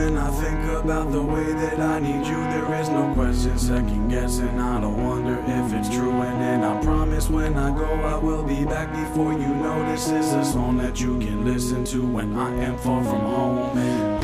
When 0.00 0.16
I 0.16 0.30
think 0.30 0.60
about 0.80 1.12
the 1.12 1.22
way 1.22 1.52
that 1.52 1.78
I 1.78 1.98
need 1.98 2.26
you. 2.26 2.40
There 2.52 2.80
is 2.80 2.88
no 2.88 3.12
question, 3.12 3.58
second 3.58 4.08
guessing. 4.08 4.58
I 4.58 4.80
don't 4.80 4.96
wonder 4.96 5.36
if 5.46 5.72
it's 5.74 5.90
true. 5.94 6.12
And 6.22 6.40
then 6.40 6.64
I 6.64 6.82
promise 6.82 7.28
when 7.28 7.54
I 7.58 7.68
go, 7.76 7.84
I 7.84 8.16
will 8.16 8.42
be 8.42 8.64
back 8.64 8.88
before 8.92 9.32
you 9.32 9.48
know 9.62 9.78
this 9.90 10.08
is 10.08 10.32
a 10.32 10.44
song 10.44 10.78
that 10.78 11.00
you 11.00 11.18
can 11.18 11.44
listen 11.44 11.84
to 11.92 12.00
when 12.06 12.34
I 12.34 12.50
am 12.64 12.78
far 12.78 13.04
from 13.04 13.20
home. 13.20 13.78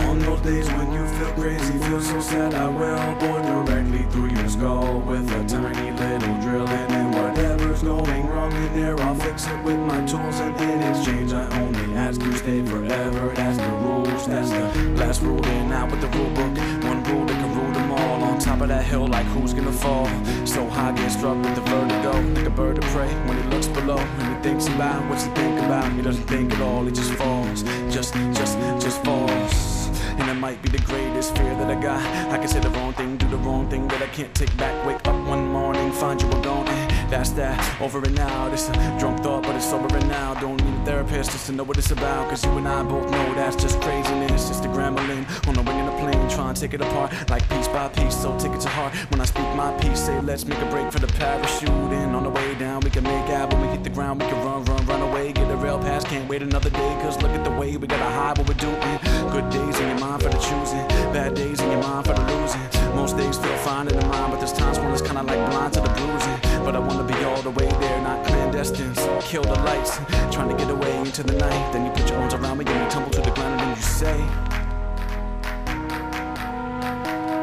On 0.08 0.18
those 0.20 0.40
days 0.40 0.66
when 0.68 0.92
you 0.92 1.06
feel 1.18 1.32
crazy, 1.32 1.78
feel 1.88 2.00
so 2.00 2.20
sad, 2.20 2.54
I 2.54 2.68
will 2.68 3.14
bore 3.20 3.42
directly 3.42 4.04
through 4.10 4.30
your 4.30 4.48
skull 4.48 5.00
with 5.00 5.30
a 5.30 5.44
tiny 5.44 5.90
little 5.92 6.40
drill. 6.40 6.68
And 6.68 6.90
then 6.90 7.10
whatever's 7.12 7.82
going 7.82 8.26
wrong 8.28 8.52
in 8.52 8.72
there, 8.80 8.98
I'll 9.02 9.14
fix 9.14 9.46
it 9.46 9.62
with 9.62 9.80
my 9.80 10.00
tools. 10.06 10.40
And 10.40 10.58
in 10.58 10.80
exchange, 10.90 11.32
I 11.34 11.44
only 11.60 11.94
ask 11.94 12.20
you 12.22 12.32
stay 12.32 12.64
forever. 12.64 13.32
That's 13.34 13.58
the 13.58 13.75
That's 14.24 14.50
the 14.50 14.94
last 14.96 15.22
rule. 15.22 15.44
And 15.44 15.72
out 15.72 15.90
with 15.90 16.00
the 16.00 16.08
rule 16.08 16.30
book. 16.30 16.56
One 16.84 17.02
rule 17.04 17.26
that 17.26 17.36
can 17.36 17.54
rule 17.56 17.72
them 17.72 17.90
all. 17.92 18.22
On 18.24 18.38
top 18.38 18.60
of 18.60 18.68
that 18.68 18.84
hill, 18.84 19.06
like 19.06 19.26
who's 19.26 19.52
gonna 19.52 19.72
fall? 19.72 20.06
So 20.46 20.66
high, 20.68 20.92
get 20.92 21.10
struck 21.10 21.36
with 21.36 21.54
the 21.54 21.60
vertigo. 21.62 22.12
Like 22.34 22.46
a 22.46 22.50
bird 22.50 22.78
of 22.78 22.84
prey 22.84 23.12
when 23.26 23.36
he 23.42 23.48
looks 23.50 23.68
below. 23.68 23.98
And 23.98 24.36
he 24.36 24.42
thinks 24.42 24.66
about 24.68 25.08
what's 25.08 25.24
he 25.24 25.30
think 25.30 25.58
about. 25.60 25.92
He 25.92 26.02
doesn't 26.02 26.24
think 26.24 26.52
at 26.54 26.60
all. 26.60 26.84
He 26.84 26.92
just 26.92 27.12
falls. 27.14 27.62
Just, 27.92 28.14
just, 28.34 28.58
just 28.80 29.04
falls. 29.04 29.76
And 30.18 30.30
it 30.30 30.34
might 30.34 30.62
be 30.62 30.70
the 30.70 30.78
greatest 30.78 31.36
fear 31.36 31.54
that 31.54 31.70
I 31.70 31.80
got. 31.80 32.00
I 32.32 32.38
can 32.38 32.48
say 32.48 32.60
the 32.60 32.70
wrong 32.70 32.94
thing, 32.94 33.16
do 33.18 33.28
the 33.28 33.36
wrong 33.36 33.68
thing 33.68 33.86
that 33.88 34.02
I 34.02 34.06
can't 34.06 34.34
take 34.34 34.54
back. 34.56 34.86
Wake 34.86 35.06
up 35.06 35.16
one 35.26 35.46
morning, 35.48 35.92
find 35.92 36.20
you 36.20 36.28
were 36.28 36.40
gone. 36.40 36.75
That's 37.08 37.30
that, 37.30 37.80
over 37.80 38.02
and 38.02 38.18
out. 38.18 38.52
It's 38.52 38.68
a 38.68 38.72
drunk 38.98 39.20
thought, 39.20 39.44
but 39.44 39.54
it's 39.54 39.70
sober 39.70 39.96
and 39.96 40.08
now. 40.08 40.34
Don't 40.34 40.62
need 40.62 40.74
a 40.82 40.84
therapist 40.84 41.30
just 41.30 41.46
to 41.46 41.52
know 41.52 41.62
what 41.62 41.78
it's 41.78 41.92
about. 41.92 42.28
Cause 42.28 42.44
you 42.44 42.50
and 42.52 42.66
I 42.66 42.82
both 42.82 43.08
know 43.10 43.34
that's 43.34 43.54
just 43.54 43.80
craziness. 43.80 44.48
Just 44.48 44.64
a 44.64 44.68
grambling 44.68 45.24
on 45.46 45.54
the 45.54 45.62
wing 45.62 45.78
of 45.80 45.86
the 45.86 45.98
plane, 46.00 46.28
trying 46.28 46.54
to 46.54 46.60
take 46.60 46.74
it 46.74 46.80
apart 46.80 47.12
like 47.30 47.48
piece 47.48 47.68
by 47.68 47.88
piece. 47.88 48.20
So 48.20 48.36
take 48.38 48.52
it 48.52 48.60
to 48.62 48.68
heart 48.68 48.92
when 49.10 49.20
I 49.20 49.24
speak 49.24 49.46
my 49.54 49.72
piece. 49.78 50.00
Say, 50.00 50.20
let's 50.20 50.44
make 50.46 50.58
a 50.58 50.66
break 50.66 50.90
for 50.90 50.98
the 50.98 51.06
parachute. 51.06 51.68
And 51.68 52.16
on 52.16 52.24
the 52.24 52.30
way 52.30 52.54
down, 52.56 52.80
we 52.80 52.90
can 52.90 53.04
make 53.04 53.30
out 53.30 53.52
when 53.52 53.62
we 53.62 53.68
hit 53.68 53.84
the 53.84 53.90
ground. 53.90 54.20
We 54.20 54.28
can 54.28 54.44
run, 54.44 54.64
run, 54.64 54.84
run 54.86 55.02
away. 55.02 55.32
Get 55.32 55.48
a 55.48 55.56
rail 55.56 55.78
pass, 55.78 56.04
can't 56.04 56.28
wait 56.28 56.42
another 56.42 56.70
day. 56.70 56.98
Cause 57.02 57.22
look 57.22 57.30
at 57.30 57.44
the 57.44 57.52
way 57.52 57.76
we 57.76 57.86
gotta 57.86 58.04
hide 58.04 58.36
what 58.38 58.48
we're 58.48 58.54
doing. 58.54 58.98
Good 59.30 59.48
days 59.50 59.78
in 59.78 59.88
your 59.88 60.00
mind 60.00 60.22
for 60.24 60.28
the 60.28 60.38
choosing, 60.38 60.86
bad 61.14 61.34
days 61.34 61.60
in 61.60 61.70
your 61.70 61.82
mind 61.82 62.04
for 62.04 62.14
the 62.14 62.22
losing. 62.34 62.75
Most 62.96 63.18
days 63.18 63.36
feel 63.36 63.56
fine 63.58 63.88
in 63.88 63.94
the 63.94 64.06
mind, 64.06 64.32
but 64.32 64.38
there's 64.38 64.54
times 64.54 64.78
when 64.78 64.90
it's 64.90 65.02
kinda 65.02 65.22
like 65.22 65.50
blind 65.50 65.74
to 65.74 65.80
the 65.80 65.90
bruising. 65.90 66.38
But 66.64 66.74
I 66.74 66.78
wanna 66.78 67.04
be 67.04 67.18
all 67.24 67.42
the 67.42 67.50
way 67.50 67.68
there, 67.82 68.00
not 68.00 68.24
clandestine. 68.26 68.94
Kill 69.20 69.42
the 69.42 69.58
lights, 69.68 69.98
trying 70.32 70.48
to 70.48 70.56
get 70.56 70.70
away 70.70 70.96
into 70.96 71.22
the 71.22 71.34
night. 71.34 71.72
Then 71.72 71.84
you 71.84 71.92
put 71.92 72.08
your 72.08 72.18
arms 72.18 72.32
around 72.32 72.56
me 72.56 72.64
and 72.66 72.82
you 72.82 72.90
tumble 72.90 73.10
to 73.10 73.20
the 73.20 73.30
ground 73.32 73.52
and 73.52 73.60
then 73.60 73.76
you 73.76 73.82
say. 73.82 74.16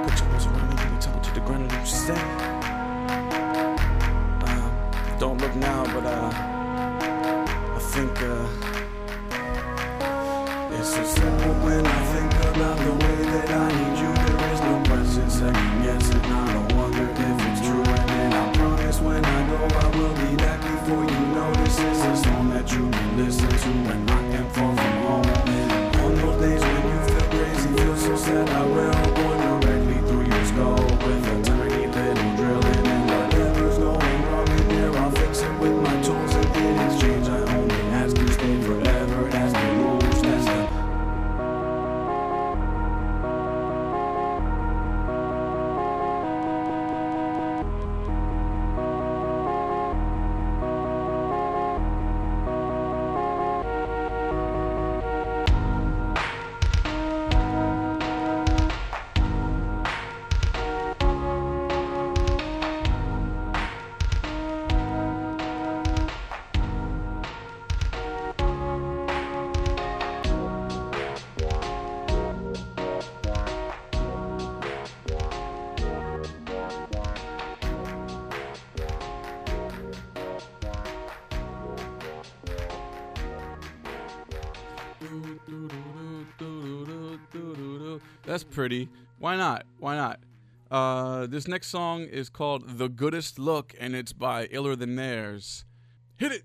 Put 0.05 0.15
your 0.19 0.29
arms 0.33 0.45
around 0.47 0.69
me 0.69 0.75
and 0.83 0.91
you 0.95 0.99
tumble 1.05 1.21
to 1.21 1.31
the 1.37 1.43
ground 1.45 1.61
and 1.61 1.71
then 1.71 1.81
you 1.81 1.91
say. 2.07 2.21
Um, 4.49 4.71
don't 5.19 5.37
look 5.39 5.55
now, 5.55 5.83
but 5.93 6.03
uh, 6.03 6.31
I 7.77 7.79
think 7.93 8.13
uh. 8.23 8.47
It's 10.79 10.89
so 10.95 11.03
simple 11.05 11.53
when 11.65 11.85
I 11.85 11.99
think 12.13 12.31
about 12.49 12.77
the 12.85 12.93
way 13.03 13.17
that 13.31 13.49
I 13.51 13.67
need 13.77 13.95
you. 14.01 14.11
There 14.25 14.42
is 14.73 14.89
no 14.89 14.95
question, 14.95 15.29
second 15.29 15.83
guessing. 15.83 16.21
I 16.21 16.53
don't 16.53 16.75
wonder 16.75 17.03
if 17.03 17.47
it's 17.47 17.61
true. 17.61 17.83
And 17.83 18.09
then 18.09 18.33
I 18.33 18.53
promise 18.53 18.99
when 18.99 19.25
I 19.25 19.47
go, 19.47 19.77
I 19.77 19.97
will 19.97 20.13
be 20.15 20.35
back 20.35 20.61
before 20.61 21.03
you 21.03 21.23
this 21.63 21.79
is 21.79 22.05
a 22.05 22.17
song 22.17 22.49
that 22.49 22.71
you 22.71 22.89
can 22.89 23.17
listen 23.17 23.49
to 23.49 23.69
when 23.87 24.09
I 24.09 24.21
am 24.35 24.49
far 24.49 24.75
from 24.75 24.93
home. 25.03 25.25
On 26.03 26.15
those 26.15 26.41
days 26.41 26.61
when 26.61 26.83
you 26.89 26.99
feel 27.07 27.29
crazy, 27.29 27.69
feel 27.77 27.97
so 27.97 28.15
sad, 28.15 28.49
I 28.49 28.65
will 28.65 29.12
That's 88.33 88.43
pretty. 88.43 88.89
Why 89.19 89.35
not? 89.35 89.63
Why 89.77 89.95
not? 89.95 90.19
Uh, 90.71 91.27
this 91.27 91.47
next 91.47 91.67
song 91.67 92.01
is 92.01 92.29
called 92.29 92.79
The 92.79 92.89
Goodest 92.89 93.37
Look, 93.37 93.75
and 93.79 93.95
it's 93.95 94.11
by 94.11 94.47
Iller 94.49 94.75
Than 94.75 94.95
Theirs. 94.95 95.65
Hit 96.17 96.31
it! 96.31 96.43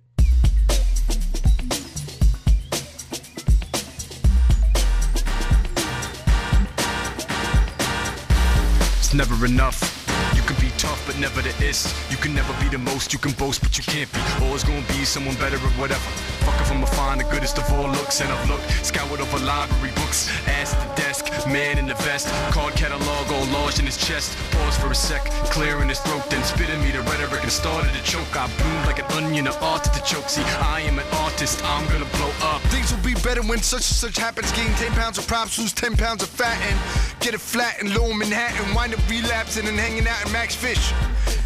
It's 8.98 9.14
never 9.14 9.46
enough. 9.46 10.05
You 10.37 10.42
can 10.42 10.61
be 10.61 10.70
tough, 10.77 11.03
but 11.07 11.18
never 11.18 11.40
the 11.40 11.55
is. 11.64 11.90
You 12.11 12.18
can 12.18 12.35
never 12.35 12.53
be 12.62 12.68
the 12.68 12.77
most. 12.77 13.14
You 13.14 13.18
can 13.18 13.33
boast, 13.33 13.62
but 13.62 13.79
you 13.79 13.85
can't 13.85 14.12
be. 14.12 14.20
Always 14.42 14.62
gonna 14.62 14.87
be 14.88 15.07
someone 15.07 15.37
better 15.37 15.57
at 15.57 15.79
whatever. 15.79 16.38
Fuck 16.48 16.62
if 16.62 16.72
I'ma 16.72 16.87
find 16.87 17.20
the 17.20 17.24
goodest 17.24 17.58
of 17.58 17.70
all 17.74 17.90
looks, 17.90 18.22
and 18.22 18.32
I've 18.32 18.48
looked, 18.48 18.70
scoured 18.82 19.20
over 19.20 19.38
library 19.44 19.92
books, 19.96 20.30
ass 20.48 20.72
at 20.72 20.80
the 20.80 21.02
desk, 21.02 21.28
man 21.46 21.76
in 21.76 21.87
the 21.87 21.94
vest, 21.96 22.26
card 22.52 22.74
catalog 22.74 23.30
all 23.30 23.44
lodged 23.52 23.80
in 23.80 23.84
his 23.84 23.98
chest. 23.98 24.34
Pause 24.52 24.78
for 24.78 24.90
a 24.90 24.94
sec, 24.94 25.26
clearing 25.52 25.90
his 25.90 26.00
throat, 26.00 26.24
then 26.30 26.42
spitting 26.42 26.80
me 26.80 26.90
the 26.90 27.02
rhetoric 27.02 27.42
and 27.42 27.52
started 27.52 27.92
to 27.92 28.02
choke. 28.02 28.34
I 28.34 28.46
bloomed 28.56 28.87
like 28.87 28.98
an 28.98 29.04
onion, 29.12 29.46
an 29.46 29.52
art 29.61 29.84
to 29.84 30.02
choke. 30.04 30.30
See, 30.30 30.40
I 30.40 30.80
am 30.88 30.98
an 30.98 31.04
artist. 31.20 31.62
I'm 31.64 31.84
gonna 31.92 32.08
blow 32.16 32.32
up. 32.40 32.62
Things 32.72 32.94
will 32.94 33.04
be 33.04 33.14
better 33.20 33.42
when 33.42 33.61
such 33.61 33.84
and 33.92 33.98
such 34.04 34.16
happens. 34.16 34.50
Gain 34.52 34.72
10 34.80 34.92
pounds 34.92 35.18
of 35.18 35.26
props, 35.26 35.58
lose 35.58 35.74
10 35.74 35.98
pounds 35.98 36.22
of 36.22 36.30
fat, 36.30 36.56
and 36.64 37.20
get 37.20 37.34
it 37.34 37.42
flat 37.42 37.78
in 37.82 37.92
lower 37.92 38.14
Manhattan. 38.14 38.74
Wind 38.74 38.94
up 38.94 39.00
relapsing 39.11 39.68
and 39.68 39.78
hanging 39.78 40.08
out 40.08 40.24
in 40.24 40.32
Max 40.32 40.54
Fish. 40.54 40.94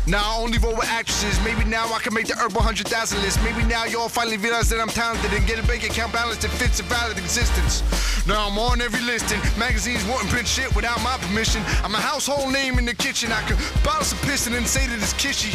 Now 0.06 0.18
I 0.18 0.42
only 0.42 0.58
roll 0.58 0.74
with 0.74 0.88
actresses. 0.88 1.38
Maybe 1.44 1.64
now 1.64 1.86
I 1.92 2.00
can 2.00 2.12
make 2.12 2.26
the 2.26 2.34
Herbal 2.34 2.56
100,000 2.56 3.22
list. 3.22 3.38
Maybe 3.44 3.62
now 3.62 3.84
y'all 3.84 4.08
finally 4.08 4.36
realize 4.36 4.68
that 4.70 4.80
I'm 4.80 4.88
talented 4.88 5.32
and 5.32 5.46
get 5.46 5.62
a 5.62 5.66
bank 5.66 5.84
account 5.84 6.12
balance 6.12 6.38
that 6.42 6.50
fits 6.50 6.80
a 6.80 6.82
valid 6.82 7.18
existence. 7.18 7.82
Now 8.26 8.48
I'm 8.48 8.58
on 8.58 8.80
every 8.80 9.00
listing. 9.00 9.38
Magazines 9.56 10.04
won't 10.06 10.26
print 10.28 10.48
shit 10.48 10.74
without 10.74 11.00
my 11.02 11.16
permission. 11.18 11.62
I'm 11.84 11.94
a 11.94 12.00
household 12.02 12.52
name 12.52 12.78
in 12.78 12.84
the 12.84 12.94
kitchen. 12.94 13.30
I 13.30 13.42
could 13.42 13.58
bottle 13.84 14.04
some 14.04 14.18
piston 14.26 14.54
and 14.54 14.66
say 14.66 14.86
that 14.88 14.98
it's 14.98 15.14
kitschy. 15.14 15.54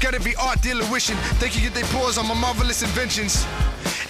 Gotta 0.00 0.18
be 0.20 0.34
art 0.36 0.60
dealer 0.60 0.84
wishing 0.90 1.16
they 1.38 1.48
could 1.48 1.62
get 1.62 1.74
their 1.74 1.86
paws 1.94 2.18
on 2.18 2.26
my 2.26 2.34
marvelous 2.34 2.82
inventions. 2.82 3.46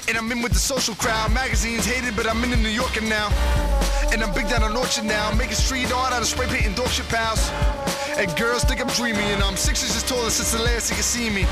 And 0.09 0.16
I'm 0.16 0.33
in 0.33 0.40
with 0.40 0.53
the 0.53 0.59
social 0.59 0.94
crowd. 0.94 1.33
Magazines 1.33 1.85
hated, 1.85 2.16
but 2.16 2.27
I'm 2.27 2.42
in 2.42 2.49
the 2.49 2.57
New 2.57 2.71
Yorker 2.71 3.03
now. 3.03 3.29
And 4.11 4.25
I'm 4.25 4.33
big 4.33 4.49
down 4.49 4.62
on 4.62 4.75
Orchard 4.75 5.05
now. 5.05 5.31
Making 5.33 5.55
street 5.55 5.92
art 5.92 6.14
out 6.14 6.23
of 6.23 6.27
spray 6.27 6.47
paint 6.47 6.64
and 6.64 6.75
dog 6.75 6.88
shit 6.88 7.07
pals. 7.11 7.51
And 8.16 8.35
girls 8.35 8.64
think 8.64 8.81
I'm 8.81 8.88
dreamy, 8.88 9.29
and 9.37 9.42
I'm 9.42 9.55
six 9.55 9.85
inches 9.85 10.03
taller 10.03 10.31
since 10.31 10.53
the 10.53 10.62
last 10.62 10.88
you 10.88 10.97
can 10.97 11.05
see 11.05 11.29
me. 11.29 11.44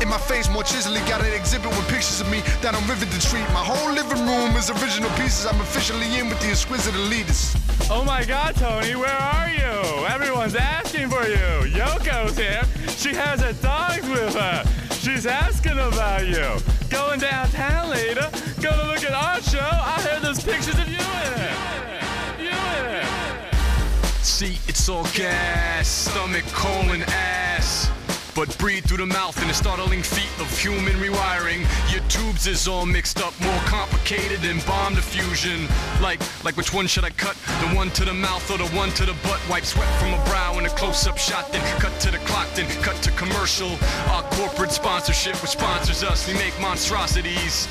In 0.00 0.08
my 0.08 0.16
face, 0.16 0.48
more 0.48 0.64
chiselly, 0.64 1.00
got 1.00 1.20
an 1.20 1.32
exhibit 1.34 1.68
with 1.76 1.86
pictures 1.88 2.22
of 2.22 2.30
me 2.30 2.40
down 2.62 2.74
on 2.74 2.80
Riverdale 2.88 3.20
Street. 3.20 3.44
My 3.52 3.60
whole 3.62 3.92
living 3.92 4.24
room 4.24 4.56
is 4.56 4.70
original 4.70 5.10
pieces. 5.20 5.44
I'm 5.44 5.60
officially 5.60 6.08
in 6.18 6.30
with 6.30 6.40
the 6.40 6.48
exquisite 6.48 6.94
elitists. 6.94 7.52
Oh 7.90 8.02
my 8.02 8.24
god, 8.24 8.56
Tony, 8.56 8.96
where 8.96 9.12
are 9.12 9.50
you? 9.50 10.06
Everyone's 10.06 10.56
asking 10.56 11.10
for 11.10 11.28
you. 11.28 11.68
Yoko's 11.68 12.38
here. 12.38 12.64
She 12.96 13.12
has 13.14 13.42
her 13.42 13.52
dogs 13.60 14.08
with 14.08 14.34
her. 14.34 14.64
She's 15.04 15.26
asking 15.26 15.78
about 15.78 16.26
you. 16.26 16.83
Going 17.14 17.30
downtown 17.30 17.90
later. 17.90 18.28
Gonna 18.60 18.88
look 18.88 19.04
at 19.04 19.12
our 19.12 19.40
show. 19.40 19.60
I 19.60 20.00
heard 20.02 20.22
there's 20.22 20.42
pictures 20.42 20.76
of 20.76 20.88
you 20.88 20.98
in 20.98 21.40
it. 21.42 22.40
You 22.40 22.50
in 22.50 22.86
it. 22.96 24.24
See, 24.24 24.58
it's 24.66 24.88
all 24.88 25.04
gas, 25.14 25.86
stomach, 25.86 26.44
colon, 26.46 27.02
ass. 27.06 27.93
But 28.34 28.58
breathe 28.58 28.84
through 28.84 28.98
the 28.98 29.06
mouth 29.06 29.40
in 29.42 29.48
a 29.48 29.54
startling 29.54 30.02
feat 30.02 30.28
of 30.40 30.50
human 30.58 30.96
rewiring. 30.96 31.60
Your 31.92 32.02
tubes 32.08 32.48
is 32.48 32.66
all 32.66 32.84
mixed 32.84 33.20
up, 33.20 33.32
more 33.40 33.60
complicated 33.60 34.40
than 34.40 34.58
bomb 34.66 34.96
diffusion. 34.96 35.68
Like, 36.02 36.20
like 36.44 36.56
which 36.56 36.74
one 36.74 36.88
should 36.88 37.04
I 37.04 37.10
cut? 37.10 37.36
The 37.60 37.76
one 37.76 37.90
to 37.90 38.04
the 38.04 38.12
mouth 38.12 38.50
or 38.50 38.58
the 38.58 38.66
one 38.76 38.90
to 38.92 39.06
the 39.06 39.14
butt? 39.22 39.40
Wipe 39.48 39.64
sweat 39.64 39.88
from 40.00 40.14
a 40.14 40.24
brow 40.24 40.58
in 40.58 40.66
a 40.66 40.70
close-up 40.70 41.16
shot, 41.16 41.52
then 41.52 41.62
cut 41.80 41.98
to 42.00 42.10
the 42.10 42.18
clock, 42.18 42.48
then 42.54 42.68
cut 42.82 42.96
to 43.02 43.12
commercial. 43.12 43.70
Our 44.08 44.22
corporate 44.32 44.72
sponsorship, 44.72 45.40
which 45.40 45.52
sponsors 45.52 46.02
us, 46.02 46.26
we 46.26 46.34
make 46.34 46.58
monstrosities. 46.60 47.68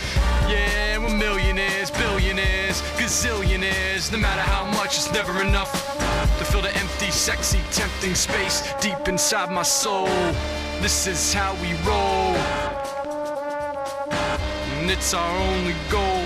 Yeah, 0.47 0.97
we're 0.97 1.15
millionaires, 1.15 1.91
billionaires, 1.91 2.81
gazillionaires. 2.97 4.11
No 4.13 4.17
matter 4.17 4.41
how 4.41 4.65
much, 4.71 4.95
it's 4.95 5.11
never 5.11 5.41
enough 5.41 5.71
to 6.37 6.45
fill 6.45 6.61
the 6.61 6.73
empty, 6.77 7.11
sexy, 7.11 7.59
tempting 7.71 8.15
space 8.15 8.73
deep 8.79 9.07
inside 9.07 9.51
my 9.51 9.63
soul. 9.63 10.07
This 10.83 11.07
is 11.07 11.33
how 11.33 11.53
we 11.61 11.71
roll, 11.87 12.35
and 14.81 14.91
it's 14.91 15.13
our 15.13 15.37
only 15.37 15.73
goal. 15.89 16.25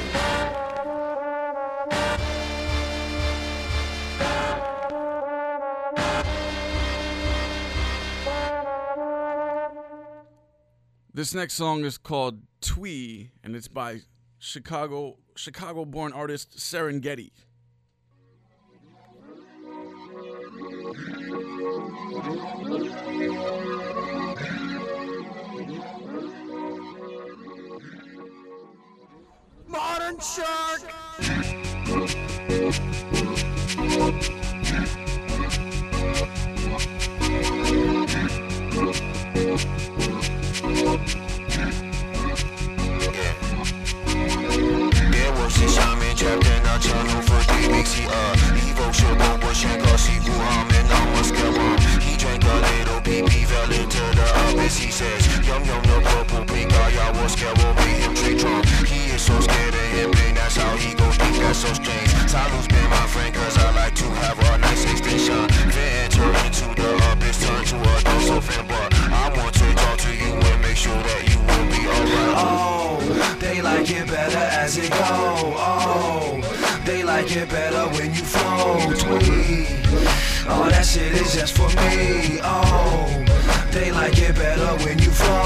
This 11.13 11.35
next 11.35 11.53
song 11.53 11.85
is 11.85 11.99
called 11.99 12.41
Twee, 12.59 13.29
and 13.43 13.55
it's 13.55 13.67
by 13.67 13.99
Chicago 14.39 15.19
Chicago-born 15.35 16.13
artist 16.13 16.57
Serengeti. 16.57 17.29
Modern 29.67 30.19
Shark. 30.19 30.81
Trapped 46.17 46.47
in 46.47 46.65
a 46.65 46.79
for 47.21 47.39
three 47.43 47.67
weeks. 47.67 47.99
Uh, 47.99 48.37
with 50.17 50.66
He 50.87 52.15
drank 52.17 52.43
a 52.43 52.55
little 52.71 53.01
pee 53.01 53.21
pee, 53.21 53.43
fell 53.43 53.71
into 53.71 54.03
the 54.15 54.25
abyss. 54.49 54.77
He 54.77 54.91
says, 54.91 55.27
Yum 55.45 55.63
yum, 55.65 55.81
the 55.83 56.01
purple 56.03 56.45
pink 56.45 56.71
ayahuasca 56.71 57.49
will 57.57 57.73
make 57.75 57.99
him 58.03 58.13
tree 58.15 58.37
trunk. 58.37 58.65
He 58.87 59.11
is 59.11 59.21
so 59.21 59.39
scared 59.39 59.73
of 59.73 59.87
him, 59.95 60.11
and 60.25 60.37
that's 60.37 60.55
how 60.55 60.75
he 60.77 60.93
goes 60.93 61.17
deep. 61.17 61.35
That's 61.43 61.59
so 61.59 61.73
strange. 61.73 62.11
Salu's 62.29 62.67
been 62.67 62.89
my 62.89 63.05
friend, 63.07 63.33
cause 63.33 63.57
I 63.57 63.71
like 63.75 63.95
to 63.95 64.05
have 64.23 64.39
a 64.39 64.57
nice 64.59 64.83
extension. 64.91 65.47
Then 65.71 66.05
enter 66.05 66.29
into 66.45 66.65
the 66.79 66.89
abyss, 67.11 67.45
turn 67.45 67.63
to 67.65 67.77
a 67.77 68.01
dose 68.03 68.29
of 68.29 68.67
but 68.67 68.93
I 69.11 69.33
want 69.37 69.53
to 69.55 69.73
talk 69.75 69.97
to 69.99 70.11
you 70.15 70.33
and 70.33 70.61
make 70.61 70.77
sure 70.77 71.01
that 71.09 71.21
you 71.29 71.39
will 71.39 71.67
be 71.71 71.83
alright. 71.87 72.35
Oh, 72.37 73.37
they 73.39 73.61
like 73.61 73.89
it 73.89 74.07
better 74.07 74.37
as 74.37 74.77
it 74.77 74.91
go. 74.91 74.97
Oh, 74.99 76.56
they 76.87 77.03
like 77.03 77.35
it 77.35 77.49
better 77.49 77.85
when 77.97 78.13
you 78.13 78.23
flow. 78.23 78.79
Tweet. 78.95 79.67
Oh, 80.47 80.69
that 80.69 80.85
shit 80.85 81.11
is 81.11 81.33
just 81.33 81.57
for 81.57 81.67
me. 81.67 82.39
Oh, 82.41 83.25
they 83.71 83.91
like 83.91 84.17
it 84.17 84.33
better 84.35 84.71
when 84.85 84.97
you 84.97 85.11
flow. 85.11 85.36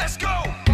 Let's 0.00 0.16
go! 0.16 0.69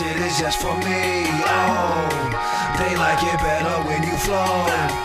Shit 0.00 0.16
is 0.16 0.38
just 0.38 0.58
for 0.62 0.74
me. 0.78 1.26
Oh, 1.44 2.08
they 2.78 2.96
like 2.96 3.22
it 3.22 3.38
better 3.38 3.86
when 3.86 4.02
you 4.02 4.16
flow. 4.16 4.96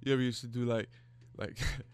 You 0.00 0.12
ever 0.12 0.20
used 0.20 0.42
to 0.42 0.46
do 0.46 0.66
like, 0.66 0.88
like, 1.38 1.58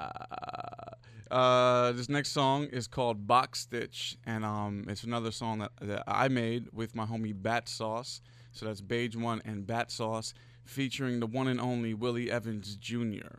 uh, 0.00 1.34
uh, 1.34 1.92
this 1.92 2.08
next 2.08 2.30
song 2.30 2.64
is 2.64 2.86
called 2.86 3.26
Box 3.26 3.60
Stitch, 3.60 4.16
and 4.26 4.44
um, 4.44 4.84
it's 4.88 5.04
another 5.04 5.30
song 5.30 5.60
that, 5.60 5.72
that 5.80 6.04
I 6.06 6.28
made 6.28 6.68
with 6.72 6.94
my 6.94 7.04
homie 7.06 7.34
Bat 7.34 7.68
Sauce. 7.68 8.20
So 8.52 8.66
that's 8.66 8.80
Beige 8.80 9.16
One 9.16 9.40
and 9.44 9.66
Bat 9.66 9.92
Sauce, 9.92 10.34
featuring 10.64 11.20
the 11.20 11.26
one 11.26 11.46
and 11.46 11.60
only 11.60 11.94
Willie 11.94 12.30
Evans 12.30 12.74
Jr. 12.76 13.38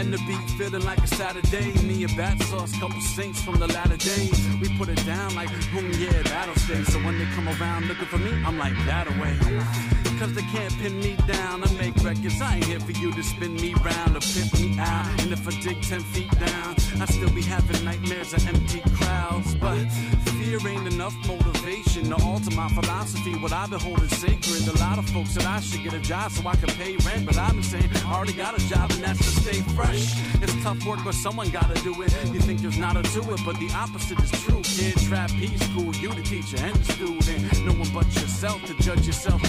And 0.00 0.14
the 0.14 0.18
beat 0.26 0.48
feeling 0.56 0.82
like 0.82 0.98
a 1.00 1.06
Saturday. 1.06 1.72
Me 1.82 2.04
and 2.04 2.16
Bat 2.16 2.42
Sauce, 2.44 2.72
couple 2.80 2.98
saints 3.02 3.42
from 3.42 3.58
the 3.58 3.66
latter 3.66 3.98
days. 3.98 4.48
We 4.58 4.74
put 4.78 4.88
it 4.88 5.04
down 5.04 5.34
like, 5.34 5.50
boom, 5.72 5.92
yeah, 5.98 6.22
that'll 6.22 6.54
stay. 6.54 6.82
So 6.84 6.98
when 7.00 7.18
they 7.18 7.26
come 7.36 7.46
around 7.46 7.86
looking 7.86 8.06
for 8.06 8.16
me, 8.16 8.30
I'm 8.46 8.56
like, 8.56 8.72
that 8.86 9.08
away. 9.08 10.09
Cause 10.20 10.34
they 10.34 10.42
can't 10.42 10.76
pin 10.76 11.00
me 11.00 11.16
down. 11.26 11.64
I 11.64 11.72
make 11.78 11.96
records, 12.04 12.42
I 12.42 12.56
ain't 12.56 12.66
here 12.66 12.78
for 12.78 12.92
you 12.92 13.10
to 13.10 13.22
spin 13.22 13.54
me 13.54 13.72
round 13.82 14.14
or 14.14 14.20
pimp 14.20 14.52
me 14.60 14.78
out. 14.78 15.06
And 15.22 15.32
if 15.32 15.48
I 15.48 15.50
dig 15.62 15.80
10 15.80 16.00
feet 16.00 16.30
down, 16.38 16.76
I 17.00 17.06
still 17.06 17.30
be 17.30 17.40
having 17.40 17.82
nightmares 17.86 18.34
of 18.34 18.46
empty 18.46 18.82
crowds. 18.96 19.54
But 19.54 19.88
fear 20.36 20.58
ain't 20.68 20.92
enough 20.92 21.14
motivation 21.26 22.10
to 22.10 22.22
alter 22.22 22.54
my 22.54 22.68
philosophy. 22.68 23.34
What 23.36 23.54
I've 23.54 23.70
been 23.70 23.80
holding 23.80 24.08
sacred. 24.08 24.68
A 24.68 24.78
lot 24.80 24.98
of 24.98 25.08
folks 25.08 25.30
said 25.30 25.44
I 25.44 25.58
should 25.60 25.82
get 25.82 25.94
a 25.94 26.00
job 26.00 26.32
so 26.32 26.46
I 26.46 26.54
can 26.54 26.68
pay 26.68 26.96
rent. 26.96 27.24
But 27.24 27.38
I've 27.38 27.54
been 27.54 27.62
saying, 27.62 27.88
I 28.04 28.14
already 28.14 28.34
got 28.34 28.60
a 28.60 28.68
job 28.68 28.90
and 28.90 29.02
that's 29.02 29.20
to 29.20 29.40
stay 29.40 29.60
fresh. 29.72 30.20
It's 30.42 30.62
tough 30.62 30.84
work, 30.84 31.00
but 31.02 31.14
someone 31.14 31.48
gotta 31.48 31.80
do 31.82 32.02
it. 32.02 32.12
You 32.34 32.40
think 32.40 32.60
there's 32.60 32.76
not 32.76 32.94
a 32.98 33.02
to 33.14 33.20
it, 33.32 33.40
but 33.46 33.58
the 33.58 33.70
opposite 33.74 34.20
is 34.20 34.30
true. 34.44 34.60
Kid, 34.64 34.98
trap, 35.08 35.30
peace, 35.30 35.60
school, 35.70 35.94
you 35.96 36.12
the 36.12 36.22
teacher 36.22 36.58
and 36.60 36.76
the 36.76 36.92
student. 36.92 37.64
No 37.64 37.72
one 37.72 37.88
but 37.94 38.04
yourself 38.20 38.62
to 38.66 38.74
judge 38.82 39.06
yourself 39.06 39.40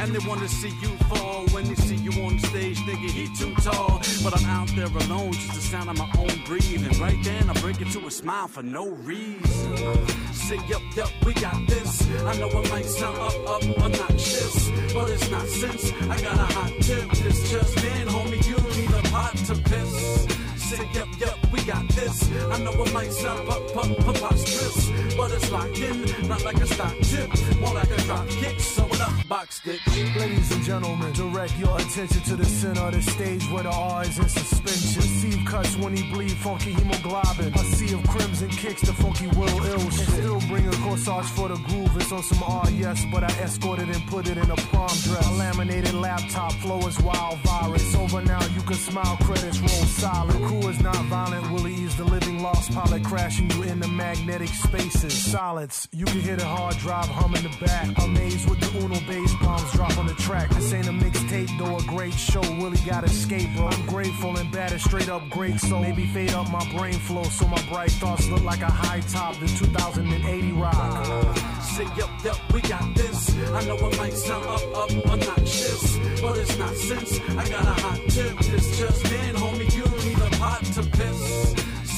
And 0.00 0.14
they 0.14 0.26
wanna 0.26 0.48
see 0.48 0.72
you 0.80 0.88
fall 1.08 1.44
when 1.48 1.64
they 1.64 1.74
see 1.74 1.96
you 1.96 2.12
on 2.22 2.38
stage, 2.38 2.78
thinking 2.86 3.10
he 3.10 3.26
too 3.36 3.54
tall. 3.56 4.00
But 4.22 4.40
I'm 4.40 4.46
out 4.46 4.68
there 4.74 4.86
alone, 4.86 5.32
just 5.32 5.54
the 5.54 5.60
sound 5.60 5.90
of 5.90 5.98
my 5.98 6.10
own 6.18 6.40
breathing. 6.46 6.98
Right 7.00 7.22
then, 7.22 7.50
I 7.50 7.52
break 7.60 7.80
into 7.80 8.06
a 8.06 8.10
smile 8.10 8.48
for 8.48 8.62
no 8.62 8.88
reason. 8.88 10.06
Say, 10.32 10.58
yup, 10.66 10.82
yup, 10.96 11.10
we 11.26 11.34
got 11.34 11.66
this. 11.66 12.08
I 12.24 12.38
know 12.38 12.48
it 12.48 12.70
might 12.70 12.86
sound 12.86 13.18
up, 13.18 13.34
up, 13.48 13.78
obnoxious, 13.84 14.70
but 14.94 15.10
it's 15.10 15.30
not 15.30 15.46
sense. 15.46 15.92
I 16.02 16.20
got 16.22 16.36
a 16.36 16.52
hot 16.54 16.72
tip. 16.80 17.08
It's 17.26 17.50
just 17.50 17.76
in, 17.76 18.08
homie, 18.08 18.42
you 18.48 18.56
need 18.80 18.90
a 18.90 19.02
pot 19.10 19.36
to 19.48 19.54
piss. 19.56 20.26
Say, 20.56 20.88
yup, 20.94 21.08
yup, 21.18 21.52
we 21.52 21.57
got 21.68 21.86
this. 21.88 22.32
I 22.50 22.58
know 22.60 22.72
it 22.82 22.94
might 22.94 23.12
sound 23.12 23.46
up, 23.46 23.76
up, 23.76 23.96
preposterous, 23.98 24.90
but 25.18 25.30
it's 25.32 25.52
locked 25.52 25.78
in, 25.78 26.26
not 26.26 26.42
like 26.42 26.56
a 26.56 26.66
stock 26.66 26.96
tip, 27.02 27.28
more 27.60 27.74
like 27.74 27.90
a 27.90 28.00
drop 28.08 28.26
kick. 28.28 28.58
So 28.58 28.84
what 28.84 29.00
up, 29.02 29.28
box 29.28 29.56
stick? 29.56 29.80
Ladies 30.16 30.50
and 30.50 30.64
gentlemen, 30.64 31.12
direct 31.12 31.58
your 31.58 31.76
attention 31.76 32.22
to 32.22 32.36
the 32.36 32.46
center 32.46 32.80
of 32.80 32.94
the 32.94 33.02
stage 33.02 33.44
where 33.50 33.64
the 33.64 33.70
R 33.70 34.02
is 34.02 34.18
in 34.18 34.28
suspension. 34.30 35.02
Steve 35.02 35.44
cuts 35.46 35.76
when 35.76 35.94
he 35.94 36.10
bleed 36.10 36.32
funky 36.32 36.72
hemoglobin. 36.72 37.52
A 37.52 37.58
sea 37.76 37.92
of 37.94 38.02
crimson 38.08 38.48
kicks 38.48 38.80
the 38.80 38.94
funky 38.94 39.26
will 39.36 39.64
ill 39.66 39.90
shit. 39.90 40.08
Still 40.08 40.40
bring 40.48 40.66
a 40.66 40.76
corsage 40.84 41.28
for 41.36 41.48
the 41.48 41.56
groove. 41.68 41.94
It's 41.96 42.10
on 42.12 42.22
some 42.22 42.42
R, 42.44 42.70
yes, 42.70 43.04
but 43.12 43.24
I 43.24 43.30
escorted 43.44 43.90
and 43.90 44.06
put 44.06 44.26
it 44.26 44.38
in 44.38 44.50
a 44.50 44.56
prom 44.72 44.88
dress. 45.04 45.28
A 45.28 45.32
laminated 45.34 45.92
laptop 45.92 46.52
flow 46.62 46.80
is 46.88 46.98
wild 47.00 47.38
virus. 47.40 47.94
Over 47.94 48.22
now, 48.22 48.42
you 48.56 48.62
can 48.62 48.80
smile, 48.88 49.18
credits 49.20 49.60
roll 49.60 49.84
solid. 50.00 50.36
Crew 50.46 50.68
is 50.70 50.80
not 50.80 50.96
violent, 51.12 51.57
Is 51.66 51.96
the 51.96 52.04
living 52.04 52.40
lost 52.40 52.72
pilot 52.72 53.02
crashing 53.02 53.50
you 53.50 53.64
into 53.64 53.88
magnetic 53.88 54.48
spaces. 54.48 55.12
Solids, 55.12 55.88
you 55.90 56.04
can 56.04 56.20
hear 56.20 56.36
the 56.36 56.44
hard 56.44 56.76
drive 56.76 57.06
hum 57.06 57.34
in 57.34 57.42
the 57.42 57.56
back. 57.64 57.88
Amazed 58.04 58.48
with 58.48 58.60
the 58.60 58.78
Uno 58.78 59.00
bass 59.08 59.32
bombs 59.42 59.72
drop 59.72 59.98
on 59.98 60.06
the 60.06 60.14
track. 60.14 60.48
This 60.50 60.72
ain't 60.72 60.86
a 60.86 60.92
mixtape, 60.92 61.50
though 61.58 61.76
a 61.76 61.82
great 61.82 62.14
show. 62.14 62.40
Willie 62.60 62.78
got 62.86 63.04
escape, 63.04 63.48
bro. 63.56 63.66
I'm 63.66 63.86
grateful 63.86 64.36
and 64.36 64.50
bad 64.52 64.72
is 64.72 64.84
straight 64.84 65.08
up 65.08 65.28
great. 65.30 65.58
So 65.60 65.80
maybe 65.80 66.06
fade 66.06 66.32
up 66.32 66.50
my 66.50 66.64
brain 66.76 66.94
flow 66.94 67.24
so 67.24 67.46
my 67.48 67.60
bright 67.68 67.90
thoughts 67.92 68.28
look 68.28 68.44
like 68.44 68.62
a 68.62 68.70
high 68.70 69.00
top. 69.00 69.34
The 69.40 69.48
2080 69.48 70.52
rock. 70.52 71.36
Say, 71.62 71.84
yup, 71.96 72.10
yup, 72.24 72.52
we 72.52 72.60
got 72.62 72.94
this. 72.94 73.34
I 73.52 73.64
know 73.64 73.76
it 73.76 73.98
might 73.98 74.12
sound 74.12 74.46
up, 74.46 74.76
up, 74.76 74.90
obnoxious, 75.06 75.98
but 76.20 76.38
it's 76.38 76.56
not 76.56 76.74
sense. 76.74 77.20
I 77.20 77.48
got 77.48 77.64
a 77.64 77.82
hot 77.82 78.00
tip. 78.08 78.36
It's 78.40 78.78
just 78.78 79.04
in, 79.12 79.34
homie, 79.34 79.74
you 79.74 79.84
need 80.08 80.18
a 80.18 80.30
pot 80.38 80.64
to 80.64 80.82
piss. 80.82 81.47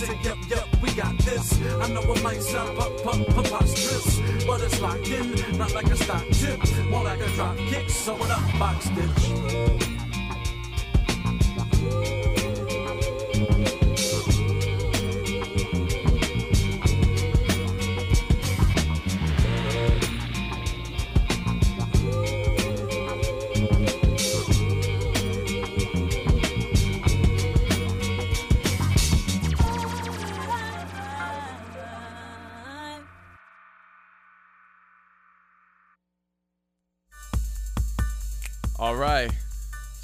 Say, 0.01 0.19
yup, 0.23 0.39
yup, 0.49 0.67
we 0.81 0.91
got 0.93 1.19
this. 1.19 1.61
I 1.61 1.89
know 1.91 2.01
it 2.01 2.23
might 2.23 2.41
sound 2.41 2.79
up, 2.79 3.07
up, 3.07 3.27
preposterous, 3.35 4.19
but 4.47 4.63
it's 4.63 4.81
locked 4.81 5.11
in, 5.11 5.59
not 5.59 5.75
like 5.75 5.91
a 5.91 5.97
stock 5.97 6.25
tip, 6.31 6.59
more 6.89 7.05
like 7.05 7.21
a 7.21 7.29
drop 7.33 7.55
kick. 7.59 7.91
So 7.91 8.15
what 8.15 8.31
up, 8.31 8.59
box 8.59 8.87
stitch? 8.87 10.00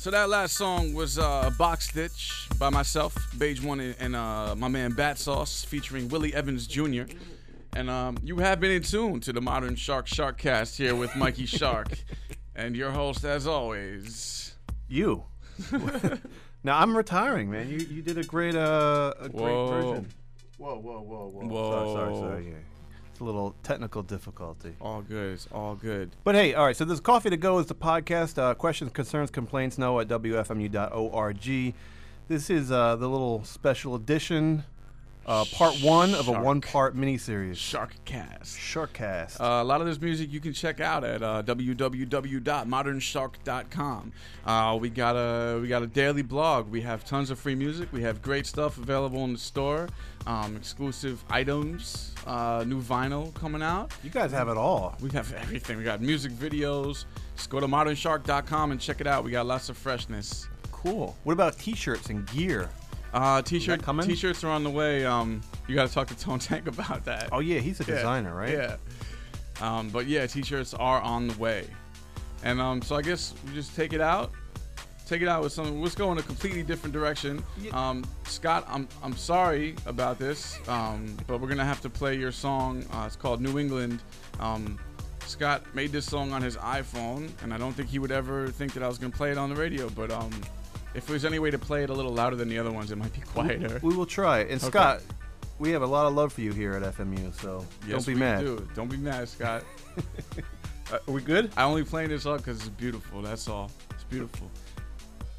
So 0.07 0.13
that 0.13 0.29
last 0.29 0.55
song 0.55 0.95
was 0.95 1.19
uh, 1.19 1.51
Box 1.59 1.89
Stitch 1.89 2.47
by 2.61 2.71
myself, 2.71 3.17
Beige 3.39 3.61
One, 3.61 3.81
and, 3.81 4.15
uh, 4.15 4.55
my 4.57 4.69
man 4.69 4.93
Bat 4.93 5.19
Sauce, 5.19 5.65
featuring 5.65 6.09
Willie 6.09 6.33
Evans 6.33 6.69
Jr. 6.69 7.13
And 7.75 7.91
um, 7.91 8.17
you 8.23 8.37
have 8.37 8.61
been 8.61 8.71
in 8.71 8.85
tune 8.85 9.19
to 9.19 9.33
the 9.33 9.41
Modern 9.41 9.75
Shark 9.75 10.07
Shark 10.07 10.39
Cast 10.39 10.79
here 10.79 10.95
with 10.95 11.17
Mikey 11.17 11.47
Shark, 11.47 11.89
and 12.55 12.77
your 12.77 12.93
host, 12.93 13.25
as 13.25 13.49
always, 13.49 14.55
you. 14.87 15.25
now 16.63 16.79
I'm 16.79 16.97
retiring, 16.97 17.51
man. 17.51 17.69
You 17.69 17.79
you 17.79 18.01
did 18.01 18.17
a 18.17 18.23
great 18.23 18.55
uh 18.55 19.13
a 19.19 19.29
great 19.29 19.43
Whoa. 19.43 19.67
version. 19.67 20.09
Whoa, 20.57 20.79
whoa, 20.79 21.01
whoa, 21.01 21.31
whoa. 21.35 21.47
Whoa. 21.49 21.71
Sorry, 21.73 21.93
sorry, 21.93 22.15
sorry. 22.15 22.47
Yeah. 22.47 22.76
A 23.21 23.25
little 23.25 23.55
technical 23.63 24.03
difficulty. 24.03 24.75
All 24.81 25.03
good. 25.03 25.35
It's 25.35 25.49
all 25.53 25.75
good. 25.75 26.11
But 26.25 26.35
hey, 26.35 26.55
all 26.55 26.67
right. 26.67 26.77
So 26.77 26.85
this 26.85 27.01
coffee 27.01 27.31
to 27.31 27.37
go 27.37 27.59
is 27.59 27.67
the 27.67 27.75
podcast. 27.75 28.39
Uh, 28.39 28.55
questions, 28.55 28.93
concerns, 28.93 29.31
complaints. 29.31 29.79
No 29.79 29.99
at 30.01 30.09
wfmu.org. 30.09 31.75
This 32.29 32.51
is 32.51 32.73
uh, 32.73 32.97
the 32.97 33.09
little 33.09 33.45
special 33.45 33.95
edition, 33.95 34.65
uh, 35.27 35.45
part 35.53 35.75
one 35.83 36.15
of 36.15 36.29
a 36.29 36.33
one-part 36.33 36.97
miniseries. 36.97 37.57
Sharkcast. 37.57 38.57
Sharkcast. 38.57 39.41
Uh, 39.41 39.63
a 39.63 39.65
lot 39.65 39.81
of 39.81 39.89
this 39.89 40.01
music 40.01 40.33
you 40.33 40.39
can 40.41 40.53
check 40.53 40.79
out 40.81 41.03
at 41.03 41.21
uh, 41.23 41.43
www.modernshark.com. 41.43 44.13
Uh, 44.47 44.79
we 44.81 44.89
got 44.89 45.17
a 45.17 45.59
we 45.61 45.67
got 45.67 45.83
a 45.83 45.89
daily 45.89 46.23
blog. 46.23 46.71
We 46.71 46.83
have 46.83 47.05
tons 47.05 47.31
of 47.31 47.41
free 47.41 47.57
music. 47.57 47.89
We 47.93 48.03
have 48.03 48.23
great 48.23 48.47
stuff 48.47 48.79
available 48.79 49.25
in 49.25 49.33
the 49.33 49.39
store. 49.39 49.89
Um, 50.29 50.57
exclusive 50.57 51.25
items, 51.29 52.13
uh, 52.27 52.65
new 52.67 52.81
vinyl 52.81 53.33
coming 53.35 53.63
out. 53.63 53.93
You 54.03 54.11
guys 54.11 54.33
have 54.33 54.49
it 54.49 54.57
all. 54.57 54.97
We 55.01 55.09
have 55.11 55.33
everything. 55.35 55.79
We 55.79 55.85
got 55.85 56.01
music 56.01 56.33
videos. 56.33 57.05
Just 57.37 57.51
go 57.51 57.61
to 57.61 57.67
modernshark.com 57.67 58.73
and 58.73 58.81
check 58.81 59.01
it 59.01 59.07
out. 59.07 59.23
We 59.25 59.31
got 59.33 59.47
lots 59.47 59.69
of 59.69 59.77
freshness. 59.77 60.49
Cool. 60.73 61.15
What 61.25 61.35
about 61.35 61.59
T-shirts 61.59 62.09
and 62.11 62.27
gear? 62.33 62.71
Uh, 63.17 63.43
t-shirt 63.43 63.83
coming? 63.83 64.07
T-shirts 64.07 64.45
are 64.45 64.51
on 64.51 64.63
the 64.63 64.71
way. 64.71 65.05
Um, 65.07 65.41
you 65.67 65.75
got 65.75 65.89
to 65.89 65.95
talk 65.95 66.07
to 66.09 66.19
Tone 66.19 66.39
Tank 66.41 66.67
about 66.67 67.05
that. 67.07 67.31
Oh 67.33 67.41
yeah, 67.41 67.59
he's 67.61 67.81
a 67.81 67.85
Yeah, 67.85 67.97
designer, 67.97 68.35
right? 68.35 68.51
Yeah. 68.53 68.77
Um, 69.61 69.89
but 69.89 70.07
yeah, 70.07 70.27
t-shirts 70.27 70.75
are 70.75 71.01
on 71.01 71.29
the 71.29 71.39
way. 71.39 71.67
And 72.45 72.61
um, 72.61 72.83
so 72.83 72.95
I 72.97 73.03
guess 73.03 73.33
we 73.47 73.55
just 73.55 73.75
take 73.75 73.93
it 73.93 74.01
out. 74.01 74.33
Take 75.07 75.23
it 75.23 75.29
out 75.29 75.43
with 75.43 75.53
something. 75.53 75.81
Let's 75.81 75.95
go 75.95 76.11
in 76.13 76.19
a 76.19 76.23
completely 76.23 76.63
different 76.65 76.93
direction. 76.93 77.43
Um, 77.73 78.05
Scott, 78.25 78.65
I'm 78.69 78.89
I'm 79.05 79.17
sorry 79.17 79.77
about 79.87 80.19
this, 80.19 80.59
um, 80.69 81.17
but 81.29 81.41
we're 81.41 81.47
gonna 81.49 81.65
have 81.65 81.81
to 81.83 81.89
play 81.91 82.17
your 82.19 82.33
song. 82.33 82.85
Uh, 82.93 83.05
it's 83.07 83.15
called 83.15 83.41
New 83.41 83.57
England. 83.59 84.03
Um, 84.41 84.79
Scott 85.25 85.63
made 85.75 85.93
this 85.93 86.07
song 86.07 86.33
on 86.33 86.43
his 86.43 86.57
iPhone, 86.57 87.31
and 87.43 87.55
I 87.55 87.57
don't 87.57 87.73
think 87.73 87.89
he 87.89 88.01
would 88.01 88.11
ever 88.11 88.49
think 88.49 88.73
that 88.75 88.83
I 88.83 88.89
was 88.89 88.99
gonna 88.99 89.13
play 89.13 89.31
it 89.31 89.39
on 89.39 89.49
the 89.49 89.55
radio. 89.57 89.89
But 89.91 90.11
um, 90.11 90.33
if 90.97 91.07
there's 91.07 91.25
any 91.25 91.39
way 91.39 91.51
to 91.51 91.59
play 91.59 91.83
it 91.85 91.91
a 91.91 91.93
little 91.93 92.13
louder 92.13 92.37
than 92.37 92.49
the 92.49 92.59
other 92.59 92.73
ones, 92.73 92.91
it 92.91 92.97
might 92.97 93.13
be 93.13 93.21
quieter. 93.21 93.79
We 93.83 93.95
will 93.95 94.07
try. 94.07 94.41
And 94.41 94.53
Okay. 94.53 94.67
Scott, 94.69 95.03
we 95.59 95.71
have 95.71 95.83
a 95.83 95.87
lot 95.87 96.07
of 96.07 96.15
love 96.15 96.33
for 96.33 96.41
you 96.41 96.53
here 96.53 96.73
at 96.73 96.83
FMU, 96.83 97.33
so 97.41 97.65
Yes, 97.87 97.91
don't 97.91 98.07
be 98.07 98.15
we 98.15 98.21
mad. 98.21 98.41
do. 98.41 98.69
Don't 98.75 98.91
be 98.91 98.97
mad, 98.97 99.29
Scott. 99.29 99.63
Uh, 100.93 100.99
are 101.09 101.13
we 101.13 101.21
good? 101.21 101.51
I 101.57 101.65
only 101.65 101.83
playing 101.83 102.11
this 102.11 102.27
up 102.27 102.37
because 102.37 102.59
it's 102.61 102.69
beautiful. 102.69 103.21
That's 103.21 103.49
all. 103.49 103.73
It's 103.91 104.05
beautiful. 104.05 104.49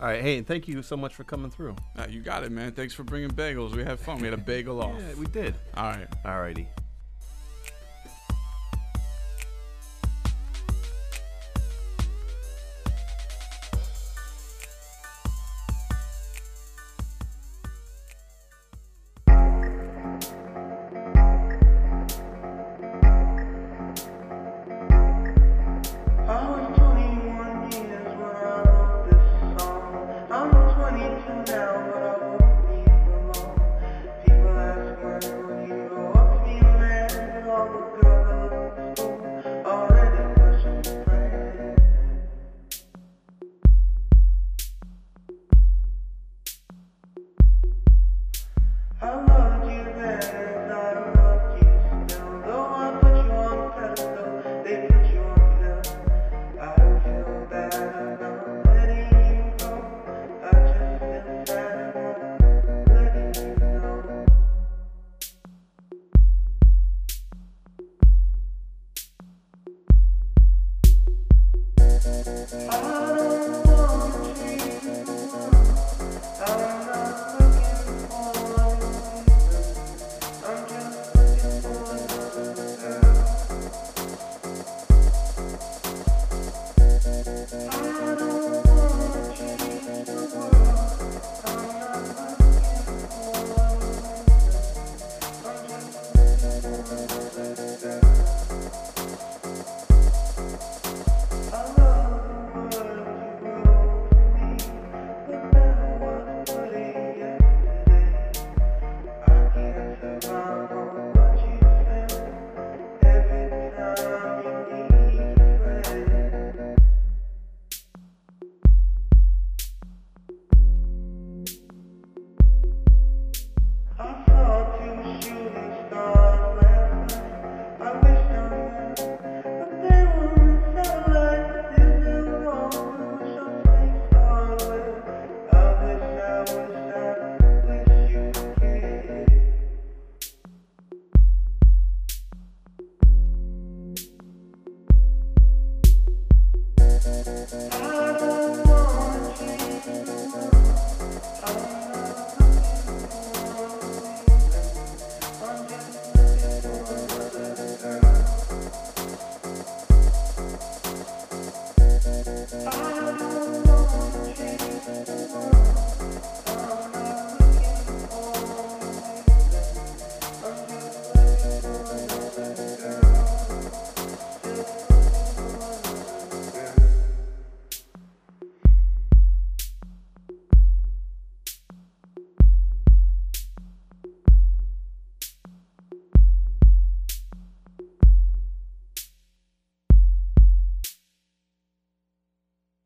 All 0.01 0.07
right. 0.07 0.21
Hey, 0.21 0.37
and 0.39 0.45
thank 0.45 0.67
you 0.67 0.81
so 0.81 0.97
much 0.97 1.15
for 1.15 1.23
coming 1.23 1.49
through. 1.49 1.73
Uh, 1.97 2.05
you 2.09 2.19
got 2.19 2.43
it, 2.43 2.51
man. 2.51 2.73
Thanks 2.73 2.93
for 2.93 3.05
bringing 3.05 3.29
bagels. 3.29 3.73
We 3.73 3.81
had 3.81 3.97
fun. 3.97 4.17
We 4.17 4.25
had 4.25 4.33
a 4.33 4.37
bagel 4.43 4.81
off. 4.83 4.99
Yeah, 4.99 5.13
we 5.17 5.25
did. 5.27 5.55
All 5.77 5.85
right. 5.89 6.05
All 6.25 6.41
righty. 6.41 6.67